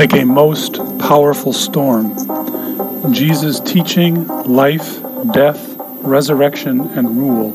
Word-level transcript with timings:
Like 0.00 0.14
a 0.14 0.24
most 0.24 0.76
powerful 0.98 1.52
storm, 1.52 2.14
Jesus' 3.12 3.60
teaching, 3.60 4.26
life, 4.46 4.98
death, 5.34 5.76
resurrection, 6.00 6.80
and 6.96 7.18
rule 7.18 7.54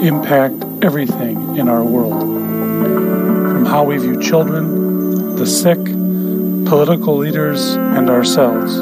impact 0.00 0.54
everything 0.80 1.56
in 1.56 1.68
our 1.68 1.82
world. 1.82 2.20
From 2.20 3.64
how 3.64 3.82
we 3.82 3.98
view 3.98 4.22
children, 4.22 5.34
the 5.34 5.44
sick, 5.44 5.84
political 6.68 7.16
leaders, 7.16 7.74
and 7.74 8.08
ourselves, 8.08 8.76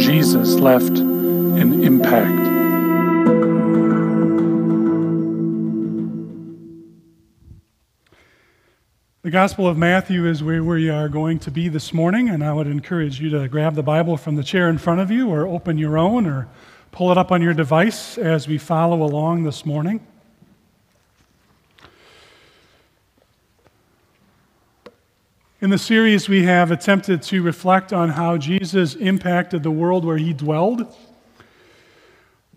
Jesus 0.00 0.60
left 0.60 0.98
an 0.98 1.82
impact. 1.82 2.45
The 9.26 9.32
Gospel 9.32 9.66
of 9.66 9.76
Matthew 9.76 10.24
is 10.24 10.40
where 10.40 10.62
we 10.62 10.88
are 10.88 11.08
going 11.08 11.40
to 11.40 11.50
be 11.50 11.68
this 11.68 11.92
morning, 11.92 12.28
and 12.28 12.44
I 12.44 12.52
would 12.52 12.68
encourage 12.68 13.20
you 13.20 13.28
to 13.30 13.48
grab 13.48 13.74
the 13.74 13.82
Bible 13.82 14.16
from 14.16 14.36
the 14.36 14.44
chair 14.44 14.68
in 14.68 14.78
front 14.78 15.00
of 15.00 15.10
you, 15.10 15.30
or 15.30 15.48
open 15.48 15.78
your 15.78 15.98
own, 15.98 16.26
or 16.26 16.46
pull 16.92 17.10
it 17.10 17.18
up 17.18 17.32
on 17.32 17.42
your 17.42 17.52
device 17.52 18.18
as 18.18 18.46
we 18.46 18.56
follow 18.56 19.02
along 19.02 19.42
this 19.42 19.66
morning. 19.66 19.98
In 25.60 25.70
the 25.70 25.78
series, 25.78 26.28
we 26.28 26.44
have 26.44 26.70
attempted 26.70 27.20
to 27.22 27.42
reflect 27.42 27.92
on 27.92 28.10
how 28.10 28.36
Jesus 28.36 28.94
impacted 28.94 29.64
the 29.64 29.72
world 29.72 30.04
where 30.04 30.18
he 30.18 30.34
dwelled, 30.34 30.94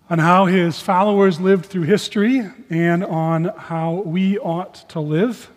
on 0.08 0.20
how 0.20 0.46
his 0.46 0.80
followers 0.80 1.42
lived 1.42 1.66
through 1.66 1.86
history, 1.86 2.48
and 2.70 3.04
on 3.04 3.46
how 3.58 4.04
we 4.06 4.38
ought 4.38 4.88
to 4.90 5.00
live. 5.00 5.50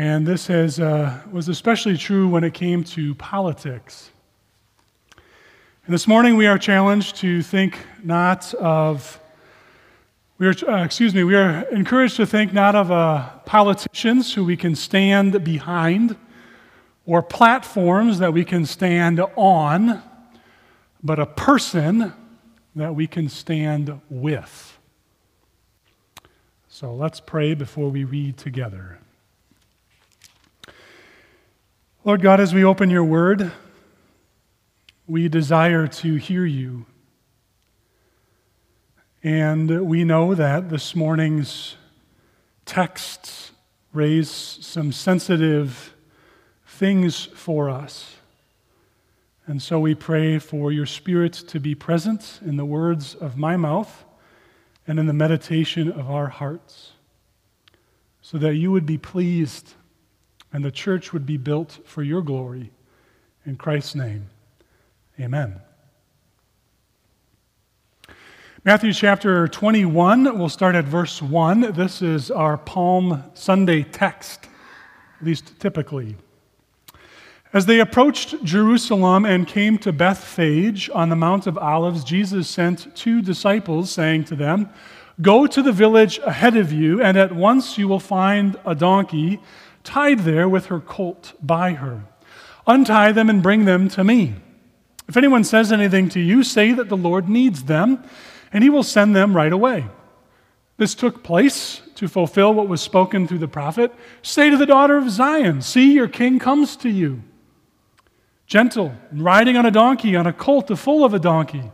And 0.00 0.26
this 0.26 0.46
has, 0.46 0.80
uh, 0.80 1.20
was 1.30 1.50
especially 1.50 1.98
true 1.98 2.26
when 2.26 2.42
it 2.42 2.54
came 2.54 2.84
to 2.84 3.14
politics. 3.16 4.10
And 5.84 5.92
this 5.92 6.08
morning 6.08 6.38
we 6.38 6.46
are 6.46 6.56
challenged 6.56 7.16
to 7.16 7.42
think 7.42 7.76
not 8.02 8.54
of, 8.54 9.20
we 10.38 10.46
are, 10.46 10.54
uh, 10.66 10.84
excuse 10.84 11.14
me, 11.14 11.22
we 11.22 11.36
are 11.36 11.68
encouraged 11.68 12.16
to 12.16 12.24
think 12.24 12.54
not 12.54 12.74
of 12.74 12.90
uh, 12.90 13.28
politicians 13.44 14.32
who 14.32 14.42
we 14.42 14.56
can 14.56 14.74
stand 14.74 15.44
behind 15.44 16.16
or 17.04 17.22
platforms 17.22 18.20
that 18.20 18.32
we 18.32 18.42
can 18.42 18.64
stand 18.64 19.20
on, 19.36 20.02
but 21.02 21.18
a 21.18 21.26
person 21.26 22.14
that 22.74 22.94
we 22.94 23.06
can 23.06 23.28
stand 23.28 24.00
with. 24.08 24.78
So 26.68 26.94
let's 26.94 27.20
pray 27.20 27.52
before 27.52 27.90
we 27.90 28.04
read 28.04 28.38
together. 28.38 28.98
Lord 32.02 32.22
God, 32.22 32.40
as 32.40 32.54
we 32.54 32.64
open 32.64 32.88
your 32.88 33.04
word, 33.04 33.52
we 35.06 35.28
desire 35.28 35.86
to 35.86 36.14
hear 36.14 36.46
you. 36.46 36.86
And 39.22 39.86
we 39.86 40.04
know 40.04 40.34
that 40.34 40.70
this 40.70 40.96
morning's 40.96 41.76
texts 42.64 43.52
raise 43.92 44.30
some 44.30 44.92
sensitive 44.92 45.94
things 46.66 47.26
for 47.34 47.68
us. 47.68 48.16
And 49.46 49.60
so 49.60 49.78
we 49.78 49.94
pray 49.94 50.38
for 50.38 50.72
your 50.72 50.86
Spirit 50.86 51.34
to 51.48 51.60
be 51.60 51.74
present 51.74 52.40
in 52.42 52.56
the 52.56 52.64
words 52.64 53.14
of 53.14 53.36
my 53.36 53.58
mouth 53.58 54.06
and 54.86 54.98
in 54.98 55.04
the 55.04 55.12
meditation 55.12 55.92
of 55.92 56.10
our 56.10 56.28
hearts, 56.28 56.92
so 58.22 58.38
that 58.38 58.54
you 58.54 58.72
would 58.72 58.86
be 58.86 58.96
pleased 58.96 59.74
and 60.52 60.64
the 60.64 60.70
church 60.70 61.12
would 61.12 61.26
be 61.26 61.36
built 61.36 61.78
for 61.84 62.02
your 62.02 62.22
glory. 62.22 62.70
In 63.46 63.56
Christ's 63.56 63.94
name, 63.94 64.26
amen. 65.18 65.60
Matthew 68.62 68.92
chapter 68.92 69.48
21, 69.48 70.38
we'll 70.38 70.50
start 70.50 70.74
at 70.74 70.84
verse 70.84 71.22
1. 71.22 71.72
This 71.72 72.02
is 72.02 72.30
our 72.30 72.58
Palm 72.58 73.24
Sunday 73.32 73.82
text, 73.84 74.48
at 75.18 75.26
least 75.26 75.58
typically. 75.58 76.16
As 77.54 77.64
they 77.64 77.80
approached 77.80 78.44
Jerusalem 78.44 79.24
and 79.24 79.48
came 79.48 79.78
to 79.78 79.92
Bethphage 79.92 80.90
on 80.90 81.08
the 81.08 81.16
Mount 81.16 81.46
of 81.46 81.56
Olives, 81.56 82.04
Jesus 82.04 82.48
sent 82.48 82.94
two 82.94 83.22
disciples, 83.22 83.90
saying 83.90 84.24
to 84.24 84.36
them, 84.36 84.68
Go 85.22 85.46
to 85.46 85.62
the 85.62 85.72
village 85.72 86.18
ahead 86.18 86.56
of 86.56 86.70
you, 86.70 87.02
and 87.02 87.16
at 87.16 87.34
once 87.34 87.76
you 87.76 87.88
will 87.88 87.98
find 87.98 88.56
a 88.64 88.74
donkey 88.74 89.40
tied 89.84 90.20
there 90.20 90.48
with 90.48 90.66
her 90.66 90.80
colt 90.80 91.32
by 91.42 91.72
her. 91.74 92.04
Untie 92.66 93.12
them 93.12 93.30
and 93.30 93.42
bring 93.42 93.64
them 93.64 93.88
to 93.90 94.04
me. 94.04 94.34
If 95.08 95.16
anyone 95.16 95.44
says 95.44 95.72
anything 95.72 96.08
to 96.10 96.20
you, 96.20 96.44
say 96.44 96.72
that 96.72 96.88
the 96.88 96.96
Lord 96.96 97.28
needs 97.28 97.64
them, 97.64 98.02
and 98.52 98.62
he 98.62 98.70
will 98.70 98.82
send 98.82 99.16
them 99.16 99.34
right 99.34 99.52
away. 99.52 99.86
This 100.76 100.94
took 100.94 101.22
place 101.22 101.82
to 101.96 102.08
fulfill 102.08 102.54
what 102.54 102.68
was 102.68 102.80
spoken 102.80 103.26
through 103.26 103.38
the 103.38 103.48
prophet. 103.48 103.92
Say 104.22 104.50
to 104.50 104.56
the 104.56 104.66
daughter 104.66 104.96
of 104.96 105.10
Zion, 105.10 105.62
See, 105.62 105.92
your 105.92 106.08
king 106.08 106.38
comes 106.38 106.76
to 106.76 106.88
you. 106.88 107.22
Gentle, 108.46 108.94
riding 109.12 109.56
on 109.56 109.66
a 109.66 109.70
donkey, 109.70 110.16
on 110.16 110.26
a 110.26 110.32
colt, 110.32 110.68
the 110.68 110.76
foal 110.76 111.04
of 111.04 111.12
a 111.12 111.18
donkey. 111.18 111.70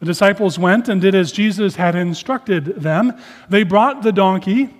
The 0.00 0.06
disciples 0.06 0.58
went 0.58 0.88
and 0.88 1.00
did 1.00 1.14
as 1.14 1.32
Jesus 1.32 1.76
had 1.76 1.94
instructed 1.94 2.64
them. 2.82 3.18
They 3.48 3.62
brought 3.62 4.02
the 4.02 4.12
donkey 4.12 4.74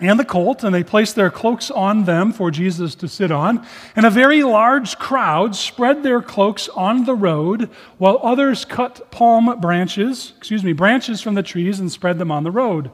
and 0.00 0.18
the 0.18 0.24
colt, 0.24 0.64
and 0.64 0.74
they 0.74 0.82
placed 0.82 1.14
their 1.14 1.30
cloaks 1.30 1.70
on 1.70 2.04
them 2.04 2.32
for 2.32 2.50
Jesus 2.50 2.94
to 2.96 3.08
sit 3.08 3.30
on. 3.30 3.66
And 3.94 4.06
a 4.06 4.10
very 4.10 4.42
large 4.42 4.98
crowd 4.98 5.54
spread 5.54 6.02
their 6.02 6.22
cloaks 6.22 6.68
on 6.70 7.04
the 7.04 7.14
road, 7.14 7.70
while 7.98 8.18
others 8.22 8.64
cut 8.64 9.10
palm 9.10 9.60
branches, 9.60 10.32
excuse 10.38 10.64
me, 10.64 10.72
branches 10.72 11.20
from 11.20 11.34
the 11.34 11.42
trees 11.42 11.80
and 11.80 11.92
spread 11.92 12.18
them 12.18 12.32
on 12.32 12.44
the 12.44 12.50
road. 12.50 12.90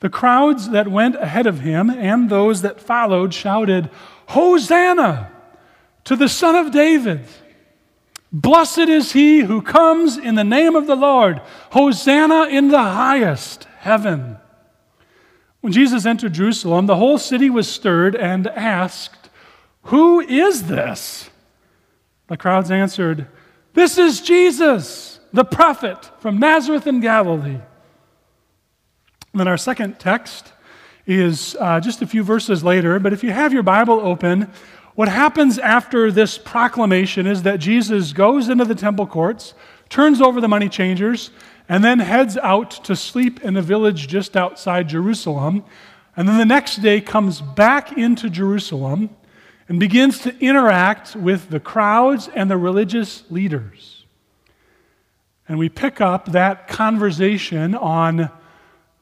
The 0.00 0.10
crowds 0.10 0.70
that 0.70 0.88
went 0.88 1.14
ahead 1.16 1.46
of 1.46 1.60
him 1.60 1.88
and 1.88 2.28
those 2.28 2.62
that 2.62 2.80
followed 2.80 3.32
shouted, 3.32 3.88
Hosanna 4.28 5.30
to 6.04 6.16
the 6.16 6.28
Son 6.28 6.56
of 6.56 6.72
David! 6.72 7.24
Blessed 8.32 8.78
is 8.78 9.12
he 9.12 9.40
who 9.40 9.60
comes 9.60 10.16
in 10.16 10.34
the 10.34 10.42
name 10.42 10.74
of 10.74 10.86
the 10.86 10.96
Lord! 10.96 11.40
Hosanna 11.70 12.46
in 12.46 12.68
the 12.68 12.82
highest 12.82 13.64
heaven! 13.78 14.38
When 15.62 15.72
Jesus 15.72 16.04
entered 16.04 16.34
Jerusalem, 16.34 16.86
the 16.86 16.96
whole 16.96 17.18
city 17.18 17.48
was 17.48 17.68
stirred 17.68 18.16
and 18.16 18.48
asked, 18.48 19.30
Who 19.84 20.20
is 20.20 20.64
this? 20.64 21.30
The 22.26 22.36
crowds 22.36 22.70
answered, 22.70 23.28
This 23.72 23.96
is 23.96 24.20
Jesus, 24.20 25.20
the 25.32 25.44
prophet 25.44 26.10
from 26.18 26.38
Nazareth 26.38 26.88
in 26.88 26.98
Galilee. 26.98 27.60
And 29.32 29.40
then 29.40 29.46
our 29.46 29.56
second 29.56 30.00
text 30.00 30.52
is 31.06 31.56
uh, 31.60 31.78
just 31.78 32.02
a 32.02 32.08
few 32.08 32.24
verses 32.24 32.64
later, 32.64 32.98
but 32.98 33.12
if 33.12 33.22
you 33.22 33.30
have 33.30 33.52
your 33.52 33.62
Bible 33.62 34.00
open, 34.00 34.50
what 34.96 35.08
happens 35.08 35.60
after 35.60 36.10
this 36.10 36.38
proclamation 36.38 37.28
is 37.28 37.44
that 37.44 37.60
Jesus 37.60 38.12
goes 38.12 38.48
into 38.48 38.64
the 38.64 38.74
temple 38.74 39.06
courts, 39.06 39.54
turns 39.88 40.20
over 40.20 40.40
the 40.40 40.48
money 40.48 40.68
changers, 40.68 41.30
and 41.72 41.82
then 41.82 42.00
heads 42.00 42.36
out 42.36 42.70
to 42.84 42.94
sleep 42.94 43.42
in 43.42 43.56
a 43.56 43.62
village 43.62 44.06
just 44.06 44.36
outside 44.36 44.90
Jerusalem. 44.90 45.64
And 46.14 46.28
then 46.28 46.36
the 46.36 46.44
next 46.44 46.82
day 46.82 47.00
comes 47.00 47.40
back 47.40 47.96
into 47.96 48.28
Jerusalem 48.28 49.08
and 49.70 49.80
begins 49.80 50.18
to 50.18 50.38
interact 50.38 51.16
with 51.16 51.48
the 51.48 51.58
crowds 51.58 52.28
and 52.34 52.50
the 52.50 52.58
religious 52.58 53.24
leaders. 53.30 54.04
And 55.48 55.58
we 55.58 55.70
pick 55.70 55.98
up 55.98 56.32
that 56.32 56.68
conversation 56.68 57.74
on 57.74 58.28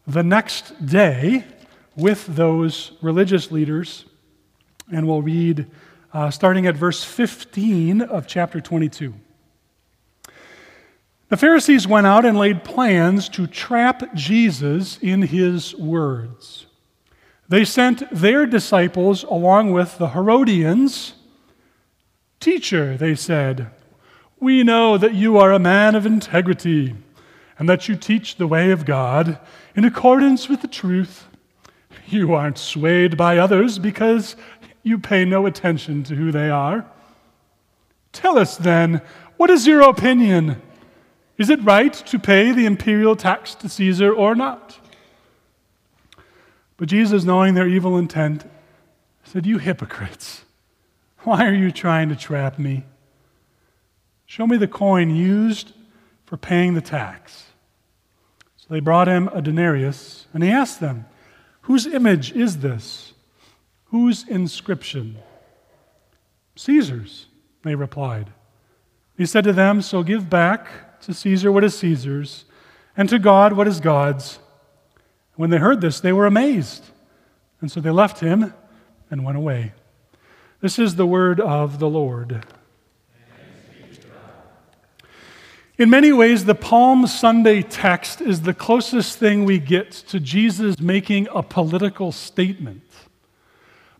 the 0.06 0.22
next 0.22 0.86
day 0.86 1.44
with 1.96 2.24
those 2.36 2.92
religious 3.02 3.50
leaders. 3.50 4.04
And 4.92 5.08
we'll 5.08 5.22
read 5.22 5.68
uh, 6.12 6.30
starting 6.30 6.68
at 6.68 6.76
verse 6.76 7.02
15 7.02 8.00
of 8.00 8.28
chapter 8.28 8.60
22. 8.60 9.12
The 11.30 11.36
Pharisees 11.36 11.86
went 11.86 12.08
out 12.08 12.24
and 12.24 12.36
laid 12.36 12.64
plans 12.64 13.28
to 13.30 13.46
trap 13.46 14.14
Jesus 14.14 14.98
in 14.98 15.22
his 15.22 15.76
words. 15.76 16.66
They 17.48 17.64
sent 17.64 18.02
their 18.10 18.46
disciples 18.46 19.22
along 19.22 19.70
with 19.70 19.96
the 19.98 20.08
Herodians. 20.08 21.14
Teacher, 22.40 22.96
they 22.96 23.14
said, 23.14 23.70
we 24.40 24.64
know 24.64 24.98
that 24.98 25.14
you 25.14 25.38
are 25.38 25.52
a 25.52 25.60
man 25.60 25.94
of 25.94 26.04
integrity 26.04 26.96
and 27.58 27.68
that 27.68 27.88
you 27.88 27.94
teach 27.94 28.36
the 28.36 28.48
way 28.48 28.72
of 28.72 28.84
God 28.84 29.38
in 29.76 29.84
accordance 29.84 30.48
with 30.48 30.62
the 30.62 30.68
truth. 30.68 31.28
You 32.06 32.34
aren't 32.34 32.58
swayed 32.58 33.16
by 33.16 33.38
others 33.38 33.78
because 33.78 34.34
you 34.82 34.98
pay 34.98 35.24
no 35.24 35.46
attention 35.46 36.02
to 36.04 36.16
who 36.16 36.32
they 36.32 36.50
are. 36.50 36.86
Tell 38.12 38.36
us 38.36 38.56
then, 38.56 39.00
what 39.36 39.50
is 39.50 39.66
your 39.66 39.82
opinion? 39.82 40.60
Is 41.40 41.48
it 41.48 41.62
right 41.62 41.94
to 41.94 42.18
pay 42.18 42.52
the 42.52 42.66
imperial 42.66 43.16
tax 43.16 43.54
to 43.54 43.68
Caesar 43.70 44.12
or 44.12 44.34
not? 44.34 44.78
But 46.76 46.90
Jesus, 46.90 47.24
knowing 47.24 47.54
their 47.54 47.66
evil 47.66 47.96
intent, 47.96 48.44
said, 49.24 49.46
You 49.46 49.56
hypocrites, 49.56 50.44
Why 51.20 51.46
are 51.46 51.54
you 51.54 51.70
trying 51.70 52.10
to 52.10 52.14
trap 52.14 52.58
me? 52.58 52.84
Show 54.26 54.46
me 54.46 54.58
the 54.58 54.68
coin 54.68 55.16
used 55.16 55.72
for 56.26 56.36
paying 56.36 56.74
the 56.74 56.82
tax. 56.82 57.46
So 58.58 58.66
they 58.68 58.80
brought 58.80 59.08
him 59.08 59.30
a 59.32 59.40
denarius, 59.40 60.26
and 60.34 60.42
he 60.42 60.50
asked 60.50 60.78
them, 60.78 61.06
Whose 61.62 61.86
image 61.86 62.32
is 62.32 62.58
this? 62.58 63.14
Whose 63.84 64.28
inscription? 64.28 65.16
Caesar's, 66.56 67.28
they 67.62 67.74
replied. 67.74 68.28
He 69.16 69.24
said 69.24 69.44
to 69.44 69.54
them, 69.54 69.80
So 69.80 70.02
give 70.02 70.28
back 70.28 70.68
to 71.02 71.14
Caesar 71.14 71.50
what 71.50 71.64
is 71.64 71.78
Caesar's, 71.78 72.44
and 72.96 73.08
to 73.08 73.18
God 73.18 73.52
what 73.52 73.68
is 73.68 73.80
God's. 73.80 74.38
When 75.36 75.50
they 75.50 75.58
heard 75.58 75.80
this, 75.80 76.00
they 76.00 76.12
were 76.12 76.26
amazed. 76.26 76.84
And 77.60 77.70
so 77.70 77.80
they 77.80 77.90
left 77.90 78.20
him 78.20 78.52
and 79.10 79.24
went 79.24 79.38
away. 79.38 79.72
This 80.60 80.78
is 80.78 80.96
the 80.96 81.06
word 81.06 81.40
of 81.40 81.78
the 81.78 81.88
Lord. 81.88 82.44
In 85.78 85.88
many 85.88 86.12
ways, 86.12 86.44
the 86.44 86.54
Palm 86.54 87.06
Sunday 87.06 87.62
text 87.62 88.20
is 88.20 88.42
the 88.42 88.52
closest 88.52 89.18
thing 89.18 89.46
we 89.46 89.58
get 89.58 89.90
to 89.90 90.20
Jesus 90.20 90.78
making 90.78 91.26
a 91.34 91.42
political 91.42 92.12
statement. 92.12 92.82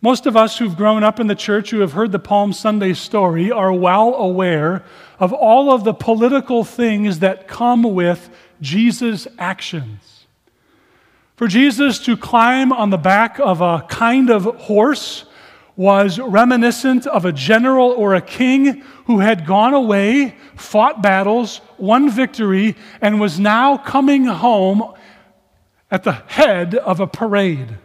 Most 0.02 0.24
of 0.24 0.34
us 0.34 0.56
who've 0.56 0.76
grown 0.76 1.04
up 1.04 1.20
in 1.20 1.26
the 1.26 1.34
church, 1.34 1.70
who 1.70 1.80
have 1.80 1.92
heard 1.92 2.10
the 2.10 2.18
Palm 2.18 2.54
Sunday 2.54 2.94
story, 2.94 3.52
are 3.52 3.72
well 3.72 4.14
aware 4.14 4.82
of 5.18 5.32
all 5.32 5.72
of 5.72 5.84
the 5.84 5.92
political 5.92 6.64
things 6.64 7.18
that 7.18 7.46
come 7.46 7.82
with 7.82 8.30
Jesus' 8.62 9.28
actions. 9.38 10.26
For 11.36 11.48
Jesus 11.48 11.98
to 12.00 12.16
climb 12.16 12.72
on 12.72 12.88
the 12.88 12.96
back 12.96 13.38
of 13.38 13.60
a 13.60 13.84
kind 13.88 14.30
of 14.30 14.44
horse 14.44 15.26
was 15.76 16.18
reminiscent 16.18 17.06
of 17.06 17.26
a 17.26 17.32
general 17.32 17.90
or 17.90 18.14
a 18.14 18.20
king 18.20 18.82
who 19.04 19.20
had 19.20 19.46
gone 19.46 19.74
away, 19.74 20.34
fought 20.56 21.02
battles, 21.02 21.60
won 21.78 22.10
victory, 22.10 22.74
and 23.02 23.20
was 23.20 23.38
now 23.38 23.76
coming 23.76 24.24
home 24.24 24.94
at 25.90 26.04
the 26.04 26.12
head 26.12 26.74
of 26.74 27.00
a 27.00 27.06
parade. 27.06 27.76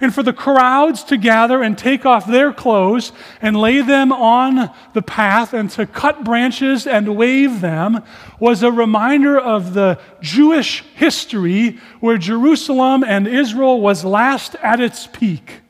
And 0.00 0.14
for 0.14 0.22
the 0.22 0.32
crowds 0.32 1.04
to 1.04 1.18
gather 1.18 1.62
and 1.62 1.76
take 1.76 2.06
off 2.06 2.26
their 2.26 2.52
clothes 2.54 3.12
and 3.42 3.54
lay 3.54 3.82
them 3.82 4.12
on 4.12 4.70
the 4.94 5.02
path 5.02 5.52
and 5.52 5.68
to 5.72 5.84
cut 5.84 6.24
branches 6.24 6.86
and 6.86 7.16
wave 7.16 7.60
them 7.60 8.02
was 8.38 8.62
a 8.62 8.72
reminder 8.72 9.38
of 9.38 9.74
the 9.74 10.00
Jewish 10.22 10.82
history 10.94 11.78
where 12.00 12.16
Jerusalem 12.16 13.04
and 13.04 13.28
Israel 13.28 13.80
was 13.80 14.02
last 14.02 14.54
at 14.56 14.80
its 14.80 15.06
peak. 15.06 15.60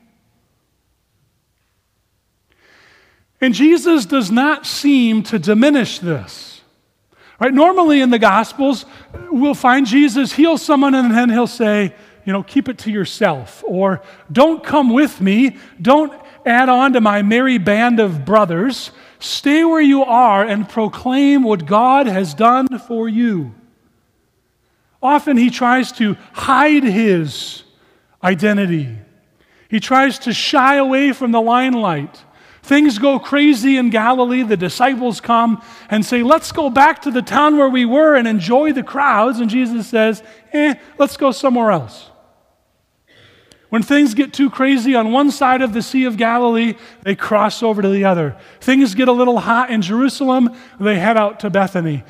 And 3.41 3.53
Jesus 3.53 4.05
does 4.05 4.31
not 4.31 4.65
seem 4.65 5.23
to 5.23 5.39
diminish 5.39 5.99
this. 5.99 6.61
Right? 7.39 7.53
Normally 7.53 8.01
in 8.01 8.11
the 8.11 8.19
Gospels, 8.19 8.85
we'll 9.31 9.55
find 9.55 9.87
Jesus 9.87 10.31
heal 10.31 10.59
someone 10.59 10.93
and 10.93 11.11
then 11.11 11.29
he'll 11.29 11.47
say, 11.47 11.95
you 12.25 12.33
know, 12.33 12.43
keep 12.43 12.69
it 12.69 12.77
to 12.79 12.91
yourself. 12.91 13.63
Or 13.65 14.01
don't 14.31 14.63
come 14.63 14.93
with 14.93 15.21
me. 15.21 15.57
Don't 15.81 16.13
add 16.45 16.69
on 16.69 16.93
to 16.93 17.01
my 17.01 17.21
merry 17.21 17.57
band 17.57 17.99
of 17.99 18.25
brothers. 18.25 18.91
Stay 19.19 19.63
where 19.63 19.81
you 19.81 20.03
are 20.03 20.43
and 20.43 20.67
proclaim 20.67 21.43
what 21.43 21.65
God 21.65 22.07
has 22.07 22.33
done 22.33 22.79
for 22.79 23.07
you. 23.07 23.53
Often 25.01 25.37
he 25.37 25.49
tries 25.49 25.91
to 25.93 26.15
hide 26.33 26.83
his 26.83 27.63
identity. 28.23 28.97
He 29.69 29.79
tries 29.79 30.19
to 30.19 30.33
shy 30.33 30.75
away 30.75 31.11
from 31.13 31.31
the 31.31 31.41
limelight. 31.41 32.23
Things 32.63 32.99
go 32.99 33.19
crazy 33.19 33.77
in 33.77 33.89
Galilee. 33.89 34.43
The 34.43 34.57
disciples 34.57 35.19
come 35.19 35.63
and 35.89 36.05
say, 36.05 36.21
Let's 36.21 36.51
go 36.51 36.69
back 36.69 37.01
to 37.03 37.11
the 37.11 37.23
town 37.23 37.57
where 37.57 37.69
we 37.69 37.85
were 37.85 38.15
and 38.15 38.27
enjoy 38.27 38.73
the 38.73 38.83
crowds. 38.83 39.39
And 39.39 39.49
Jesus 39.49 39.87
says, 39.87 40.21
Eh, 40.53 40.75
let's 40.99 41.17
go 41.17 41.31
somewhere 41.31 41.71
else. 41.71 42.10
When 43.71 43.83
things 43.83 44.13
get 44.13 44.33
too 44.33 44.49
crazy 44.49 44.95
on 44.95 45.13
one 45.13 45.31
side 45.31 45.61
of 45.61 45.71
the 45.71 45.81
Sea 45.81 46.03
of 46.03 46.17
Galilee, 46.17 46.73
they 47.03 47.15
cross 47.15 47.63
over 47.63 47.81
to 47.81 47.87
the 47.87 48.03
other. 48.03 48.35
Things 48.59 48.95
get 48.95 49.07
a 49.07 49.13
little 49.13 49.39
hot 49.39 49.69
in 49.69 49.81
Jerusalem, 49.81 50.53
they 50.77 50.99
head 50.99 51.15
out 51.15 51.39
to 51.39 51.49
Bethany. 51.49 52.03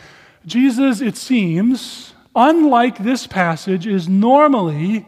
Jesus, 0.43 1.01
it 1.01 1.15
seems, 1.15 2.15
unlike 2.35 2.97
this 2.97 3.27
passage, 3.27 3.85
is 3.85 4.09
normally 4.09 5.07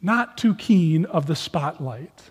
not 0.00 0.38
too 0.38 0.54
keen 0.54 1.04
of 1.06 1.26
the 1.26 1.34
spotlight. 1.34 2.30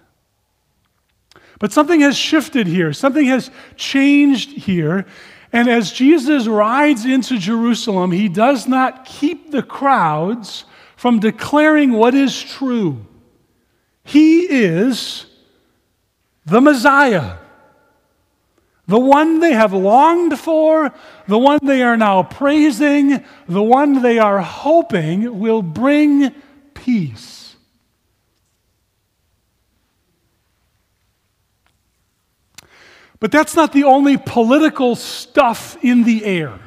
But 1.60 1.74
something 1.74 2.00
has 2.00 2.16
shifted 2.16 2.68
here, 2.68 2.94
something 2.94 3.26
has 3.26 3.52
changed 3.76 4.52
here. 4.52 5.06
And 5.52 5.68
as 5.68 5.92
Jesus 5.92 6.48
rides 6.48 7.04
into 7.04 7.38
Jerusalem, 7.38 8.12
he 8.12 8.30
does 8.30 8.66
not 8.66 9.04
keep 9.04 9.52
the 9.52 9.62
crowds 9.62 10.64
from 10.96 11.20
declaring 11.20 11.92
what 11.92 12.14
is 12.14 12.42
true. 12.42 13.06
He 14.04 14.42
is 14.42 15.26
the 16.46 16.62
Messiah, 16.62 17.38
the 18.88 19.00
one 19.00 19.40
they 19.40 19.54
have 19.54 19.74
longed 19.74 20.38
for, 20.40 20.94
the 21.28 21.40
one 21.40 21.60
they 21.64 21.82
are 21.82 21.98
now 21.98 22.22
praising, 22.24 23.24
the 23.48 23.64
one 23.64 24.02
they 24.02 24.20
are 24.20 24.42
hoping 24.42 25.40
will 25.40 25.64
bring 25.64 26.32
peace. 26.76 27.56
But 33.20 33.32
that's 33.32 33.56
not 33.56 33.74
the 33.74 33.86
only 33.86 34.18
political 34.18 34.96
stuff 34.96 35.84
in 35.84 36.04
the 36.04 36.24
air. 36.26 36.60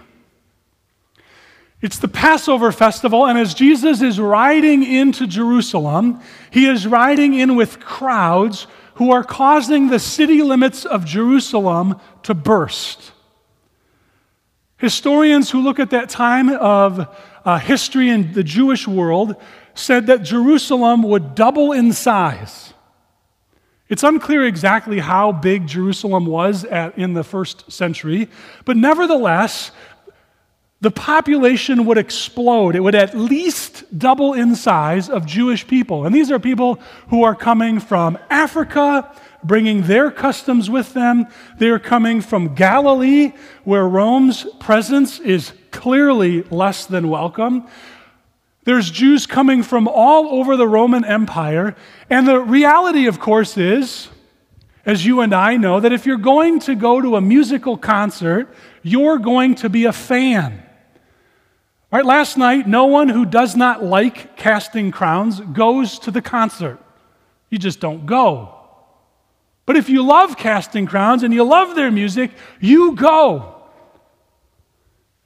It's 1.80 1.98
the 1.98 2.08
Passover 2.08 2.72
festival, 2.72 3.26
and 3.26 3.38
as 3.38 3.54
Jesus 3.54 4.02
is 4.02 4.19
riding 4.19 4.82
into 4.82 5.28
Jerusalem, 5.28 6.20
he 6.50 6.66
is 6.66 6.87
riding 6.87 7.35
in 7.35 7.54
with 7.54 7.78
crowds 7.78 8.66
who 8.94 9.12
are 9.12 9.23
causing 9.23 9.88
the 9.88 10.00
city 10.00 10.42
limits 10.42 10.85
of 10.85 11.04
Jerusalem 11.04 12.00
to 12.25 12.35
burst. 12.35 13.12
Historians 14.76 15.50
who 15.50 15.61
look 15.61 15.78
at 15.78 15.90
that 15.90 16.08
time 16.08 16.49
of 16.49 17.16
uh, 17.44 17.58
history 17.58 18.08
in 18.08 18.32
the 18.32 18.42
Jewish 18.42 18.88
world 18.88 19.37
said 19.75 20.08
that 20.08 20.25
Jerusalem 20.25 21.04
would 21.04 21.37
double 21.37 21.70
in 21.70 21.92
size. 21.92 22.75
It's 23.88 24.02
unclear 24.02 24.44
exactly 24.44 24.99
how 24.99 25.30
big 25.30 25.68
Jerusalem 25.68 26.26
was 26.26 26.64
at, 26.64 26.99
in 26.99 27.14
the 27.14 27.25
first 27.25 27.70
century, 27.70 28.28
but 28.64 28.76
nevertheless, 28.76 29.70
the 30.80 30.90
population 30.92 31.87
would 31.87 31.99
explode. 31.99 32.76
It 32.76 32.80
would 32.80 32.94
at 32.94 33.16
least 33.16 33.99
double 33.99 34.35
in 34.35 34.54
size 34.54 35.11
of 35.11 35.26
Jewish 35.26 35.66
people. 35.66 36.06
And 36.06 36.14
these 36.14 36.30
are 36.30 36.38
people 36.38 36.78
who 37.08 37.25
are 37.25 37.35
coming 37.35 37.80
from 37.80 38.16
Africa, 38.30 39.12
bringing 39.42 39.82
their 39.82 40.12
customs 40.12 40.70
with 40.70 40.94
them. 40.94 41.26
They're 41.58 41.80
coming 41.80 42.20
from 42.20 42.54
Galilee, 42.54 43.32
where 43.64 43.88
Rome's 43.88 44.47
presence 44.61 45.18
is 45.18 45.52
clearly 45.73 46.42
less 46.42 46.87
than 46.87 47.08
welcome. 47.08 47.66
There's 48.62 48.90
Jews 48.90 49.26
coming 49.26 49.64
from 49.64 49.88
all 49.88 50.28
over 50.28 50.56
the 50.56 50.68
Roman 50.68 51.04
Empire. 51.04 51.75
And 52.08 52.28
the 52.28 52.38
reality, 52.38 53.06
of 53.06 53.18
course, 53.18 53.56
is, 53.56 54.08
as 54.87 55.04
you 55.04 55.23
and 55.23 55.35
I 55.35 55.56
know, 55.56 55.80
that 55.80 55.92
if 55.92 56.06
you're 56.06 56.18
going 56.18 56.61
to 56.61 56.76
go 56.76 57.00
to 57.00 57.16
a 57.16 57.20
musical 57.20 57.76
concert, 57.76 58.54
you're 58.82 59.18
going 59.18 59.56
to 59.56 59.68
be 59.68 59.87
a 59.87 59.92
fan. 59.92 60.62
Right, 61.90 62.04
last 62.04 62.37
night, 62.37 62.68
no 62.68 62.85
one 62.85 63.09
who 63.09 63.25
does 63.25 63.57
not 63.57 63.83
like 63.83 64.37
casting 64.37 64.90
crowns 64.90 65.40
goes 65.40 65.99
to 66.00 66.11
the 66.11 66.21
concert. 66.21 66.78
You 67.49 67.59
just 67.59 67.80
don't 67.80 68.04
go. 68.04 68.54
But 69.64 69.76
if 69.76 69.88
you 69.88 70.02
love 70.02 70.37
casting 70.37 70.87
crowns 70.87 71.23
and 71.23 71.33
you 71.33 71.45
love 71.45 71.75
their 71.75 71.90
music, 71.90 72.30
you 72.61 72.95
go. 72.95 73.54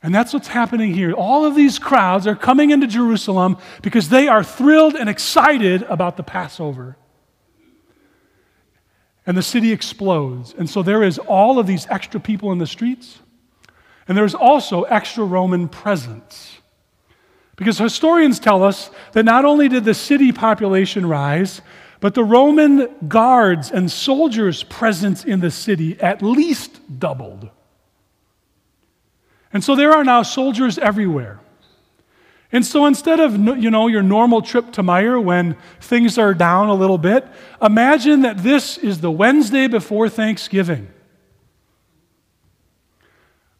And 0.02 0.14
that's 0.14 0.32
what's 0.32 0.48
happening 0.48 0.94
here. 0.94 1.12
All 1.12 1.44
of 1.44 1.54
these 1.54 1.78
crowds 1.78 2.26
are 2.26 2.34
coming 2.34 2.70
into 2.70 2.86
Jerusalem 2.86 3.56
because 3.82 4.08
they 4.08 4.28
are 4.28 4.42
thrilled 4.42 4.94
and 4.94 5.08
excited 5.08 5.82
about 5.84 6.16
the 6.16 6.24
Passover. 6.24 6.96
And 9.24 9.36
the 9.36 9.42
city 9.42 9.72
explodes. 9.72 10.54
And 10.58 10.68
so 10.68 10.82
there 10.82 11.04
is 11.04 11.18
all 11.18 11.60
of 11.60 11.66
these 11.68 11.86
extra 11.88 12.18
people 12.18 12.50
in 12.50 12.58
the 12.58 12.66
streets. 12.66 13.20
And 14.12 14.18
there's 14.18 14.34
also 14.34 14.82
extra 14.82 15.24
Roman 15.24 15.70
presence. 15.70 16.58
Because 17.56 17.78
historians 17.78 18.38
tell 18.38 18.62
us 18.62 18.90
that 19.12 19.24
not 19.24 19.46
only 19.46 19.70
did 19.70 19.86
the 19.86 19.94
city 19.94 20.32
population 20.32 21.06
rise, 21.06 21.62
but 21.98 22.12
the 22.12 22.22
Roman 22.22 22.94
guards 23.08 23.70
and 23.70 23.90
soldiers' 23.90 24.64
presence 24.64 25.24
in 25.24 25.40
the 25.40 25.50
city 25.50 25.98
at 25.98 26.20
least 26.20 26.98
doubled. 26.98 27.48
And 29.50 29.64
so 29.64 29.74
there 29.74 29.92
are 29.92 30.04
now 30.04 30.22
soldiers 30.22 30.76
everywhere. 30.76 31.40
And 32.52 32.66
so 32.66 32.84
instead 32.84 33.18
of 33.18 33.38
you 33.38 33.70
know 33.70 33.86
your 33.86 34.02
normal 34.02 34.42
trip 34.42 34.72
to 34.72 34.82
Meijer 34.82 35.24
when 35.24 35.56
things 35.80 36.18
are 36.18 36.34
down 36.34 36.68
a 36.68 36.74
little 36.74 36.98
bit, 36.98 37.26
imagine 37.62 38.20
that 38.20 38.42
this 38.42 38.76
is 38.76 39.00
the 39.00 39.10
Wednesday 39.10 39.68
before 39.68 40.10
Thanksgiving. 40.10 40.88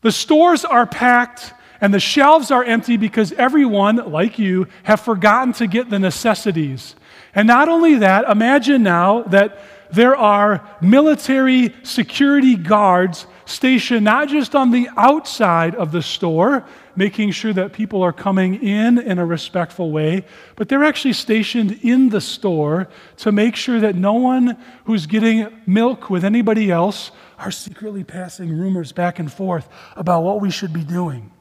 The 0.03 0.13
stores 0.13 0.65
are 0.65 0.87
packed 0.87 1.55
and 1.81 1.93
the 1.93 2.01
shelves 2.01 2.51
are 2.51 2.63
empty 2.63 2.97
because 2.97 3.33
everyone, 3.33 3.97
like 4.13 4.39
you, 4.39 4.69
have 4.85 5.01
forgotten 5.01 5.53
to 5.55 5.67
get 5.67 5.91
the 5.91 5.99
necessities. 5.99 6.95
And 7.35 7.49
not 7.49 7.69
only 7.69 7.97
that, 7.97 8.29
imagine 8.29 8.83
now 8.83 9.23
that 9.23 9.59
there 9.91 10.17
are 10.17 10.67
military 10.81 11.75
security 11.83 12.57
guards 12.57 13.27
stationed 13.45 14.05
not 14.05 14.29
just 14.29 14.55
on 14.55 14.71
the 14.71 14.89
outside 14.97 15.75
of 15.75 15.93
the 15.93 16.03
store, 16.03 16.65
making 16.97 17.31
sure 17.31 17.53
that 17.53 17.73
people 17.73 18.03
are 18.03 18.13
coming 18.13 18.55
in 18.63 18.99
in 18.99 19.19
a 19.19 19.27
respectful 19.27 19.91
way, 19.91 20.25
but 20.57 20.69
they're 20.69 20.85
actually 20.85 21.13
stationed 21.13 21.79
in 21.83 22.09
the 22.09 22.21
store 22.21 22.89
to 23.19 23.33
make 23.33 23.57
sure 23.57 23.81
that 23.81 23.95
no 23.95 24.15
one 24.15 24.57
who's 24.85 25.07
getting 25.07 25.49
milk 25.67 26.11
with 26.11 26.25
anybody 26.25 26.71
else 26.71 27.11
are 27.43 27.51
secretly 27.51 28.05
passing 28.05 28.57
rumors 28.57 28.93
back 28.93 29.19
and 29.19 29.31
forth 29.31 29.69
about 29.97 30.23
what 30.23 30.41
we 30.41 30.49
should 30.49 30.73
be 30.73 30.85
doing. 30.85 31.33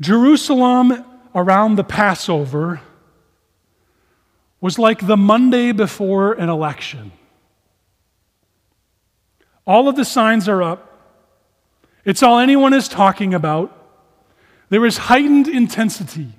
Jerusalem 0.00 1.04
around 1.34 1.74
the 1.74 1.82
Passover 1.82 2.80
was 4.60 4.78
like 4.78 5.04
the 5.04 5.16
Monday 5.16 5.72
before 5.72 6.32
an 6.34 6.48
election. 6.48 7.10
All 9.66 9.88
of 9.88 9.96
the 9.96 10.04
signs 10.04 10.48
are 10.48 10.62
up. 10.62 10.84
It's 12.04 12.22
all 12.22 12.38
anyone 12.38 12.72
is 12.72 12.86
talking 12.86 13.34
about. 13.34 13.74
There 14.68 14.86
is 14.86 14.96
heightened 14.96 15.48
intensity. 15.48 16.34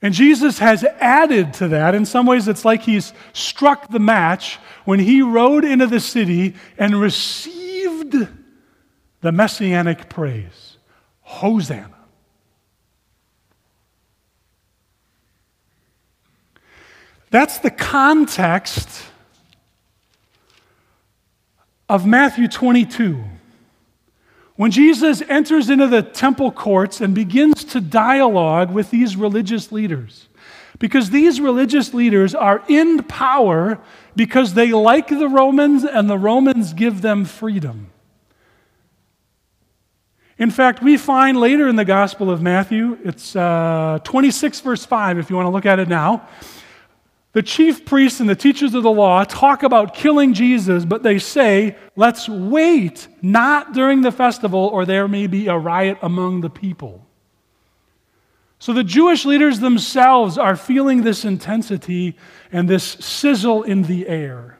And 0.00 0.14
Jesus 0.14 0.58
has 0.60 0.84
added 1.00 1.52
to 1.54 1.68
that. 1.68 1.94
In 1.94 2.06
some 2.06 2.24
ways, 2.24 2.46
it's 2.46 2.64
like 2.64 2.82
he's 2.82 3.12
struck 3.32 3.90
the 3.90 3.98
match 3.98 4.58
when 4.84 5.00
he 5.00 5.22
rode 5.22 5.64
into 5.64 5.86
the 5.86 6.00
city 6.00 6.54
and 6.76 7.00
received 7.00 8.14
the 9.20 9.32
messianic 9.32 10.08
praise 10.08 10.76
Hosanna. 11.22 11.94
That's 17.30 17.58
the 17.58 17.70
context 17.70 19.04
of 21.88 22.06
Matthew 22.06 22.48
22. 22.48 23.22
When 24.58 24.72
Jesus 24.72 25.22
enters 25.28 25.70
into 25.70 25.86
the 25.86 26.02
temple 26.02 26.50
courts 26.50 27.00
and 27.00 27.14
begins 27.14 27.62
to 27.66 27.80
dialogue 27.80 28.72
with 28.72 28.90
these 28.90 29.14
religious 29.14 29.70
leaders, 29.70 30.26
because 30.80 31.10
these 31.10 31.40
religious 31.40 31.94
leaders 31.94 32.34
are 32.34 32.64
in 32.66 33.04
power 33.04 33.78
because 34.16 34.54
they 34.54 34.72
like 34.72 35.06
the 35.06 35.28
Romans 35.28 35.84
and 35.84 36.10
the 36.10 36.18
Romans 36.18 36.72
give 36.72 37.02
them 37.02 37.24
freedom. 37.24 37.92
In 40.38 40.50
fact, 40.50 40.82
we 40.82 40.96
find 40.96 41.38
later 41.38 41.68
in 41.68 41.76
the 41.76 41.84
Gospel 41.84 42.28
of 42.28 42.42
Matthew, 42.42 42.98
it's 43.04 43.36
uh, 43.36 44.00
26, 44.02 44.58
verse 44.62 44.84
5, 44.84 45.18
if 45.18 45.30
you 45.30 45.36
want 45.36 45.46
to 45.46 45.50
look 45.50 45.66
at 45.66 45.78
it 45.78 45.86
now. 45.86 46.26
The 47.38 47.42
chief 47.44 47.84
priests 47.84 48.18
and 48.18 48.28
the 48.28 48.34
teachers 48.34 48.74
of 48.74 48.82
the 48.82 48.90
law 48.90 49.22
talk 49.22 49.62
about 49.62 49.94
killing 49.94 50.34
Jesus, 50.34 50.84
but 50.84 51.04
they 51.04 51.20
say, 51.20 51.76
let's 51.94 52.28
wait, 52.28 53.06
not 53.22 53.72
during 53.74 54.00
the 54.00 54.10
festival, 54.10 54.66
or 54.72 54.84
there 54.84 55.06
may 55.06 55.28
be 55.28 55.46
a 55.46 55.56
riot 55.56 55.98
among 56.02 56.40
the 56.40 56.50
people. 56.50 57.06
So 58.58 58.72
the 58.72 58.82
Jewish 58.82 59.24
leaders 59.24 59.60
themselves 59.60 60.36
are 60.36 60.56
feeling 60.56 61.02
this 61.02 61.24
intensity 61.24 62.16
and 62.50 62.68
this 62.68 62.82
sizzle 62.82 63.62
in 63.62 63.84
the 63.84 64.08
air. 64.08 64.58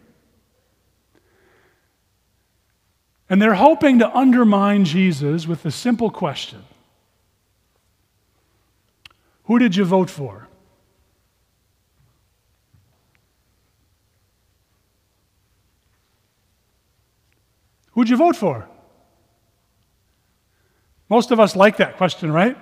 And 3.28 3.42
they're 3.42 3.54
hoping 3.54 3.99
to 3.99 4.16
undermine 4.16 4.85
Jesus 4.85 5.49
with 5.49 5.64
the 5.64 5.73
simple 5.73 6.12
question 6.12 6.62
Who 9.47 9.58
did 9.58 9.75
you 9.75 9.85
vote 9.85 10.11
for? 10.11 10.48
Who'd 17.99 18.09
you 18.09 18.17
vote 18.17 18.37
for? 18.37 18.64
Most 21.09 21.33
of 21.33 21.40
us 21.40 21.57
like 21.57 21.78
that 21.78 21.97
question, 21.97 22.31
right? 22.31 22.57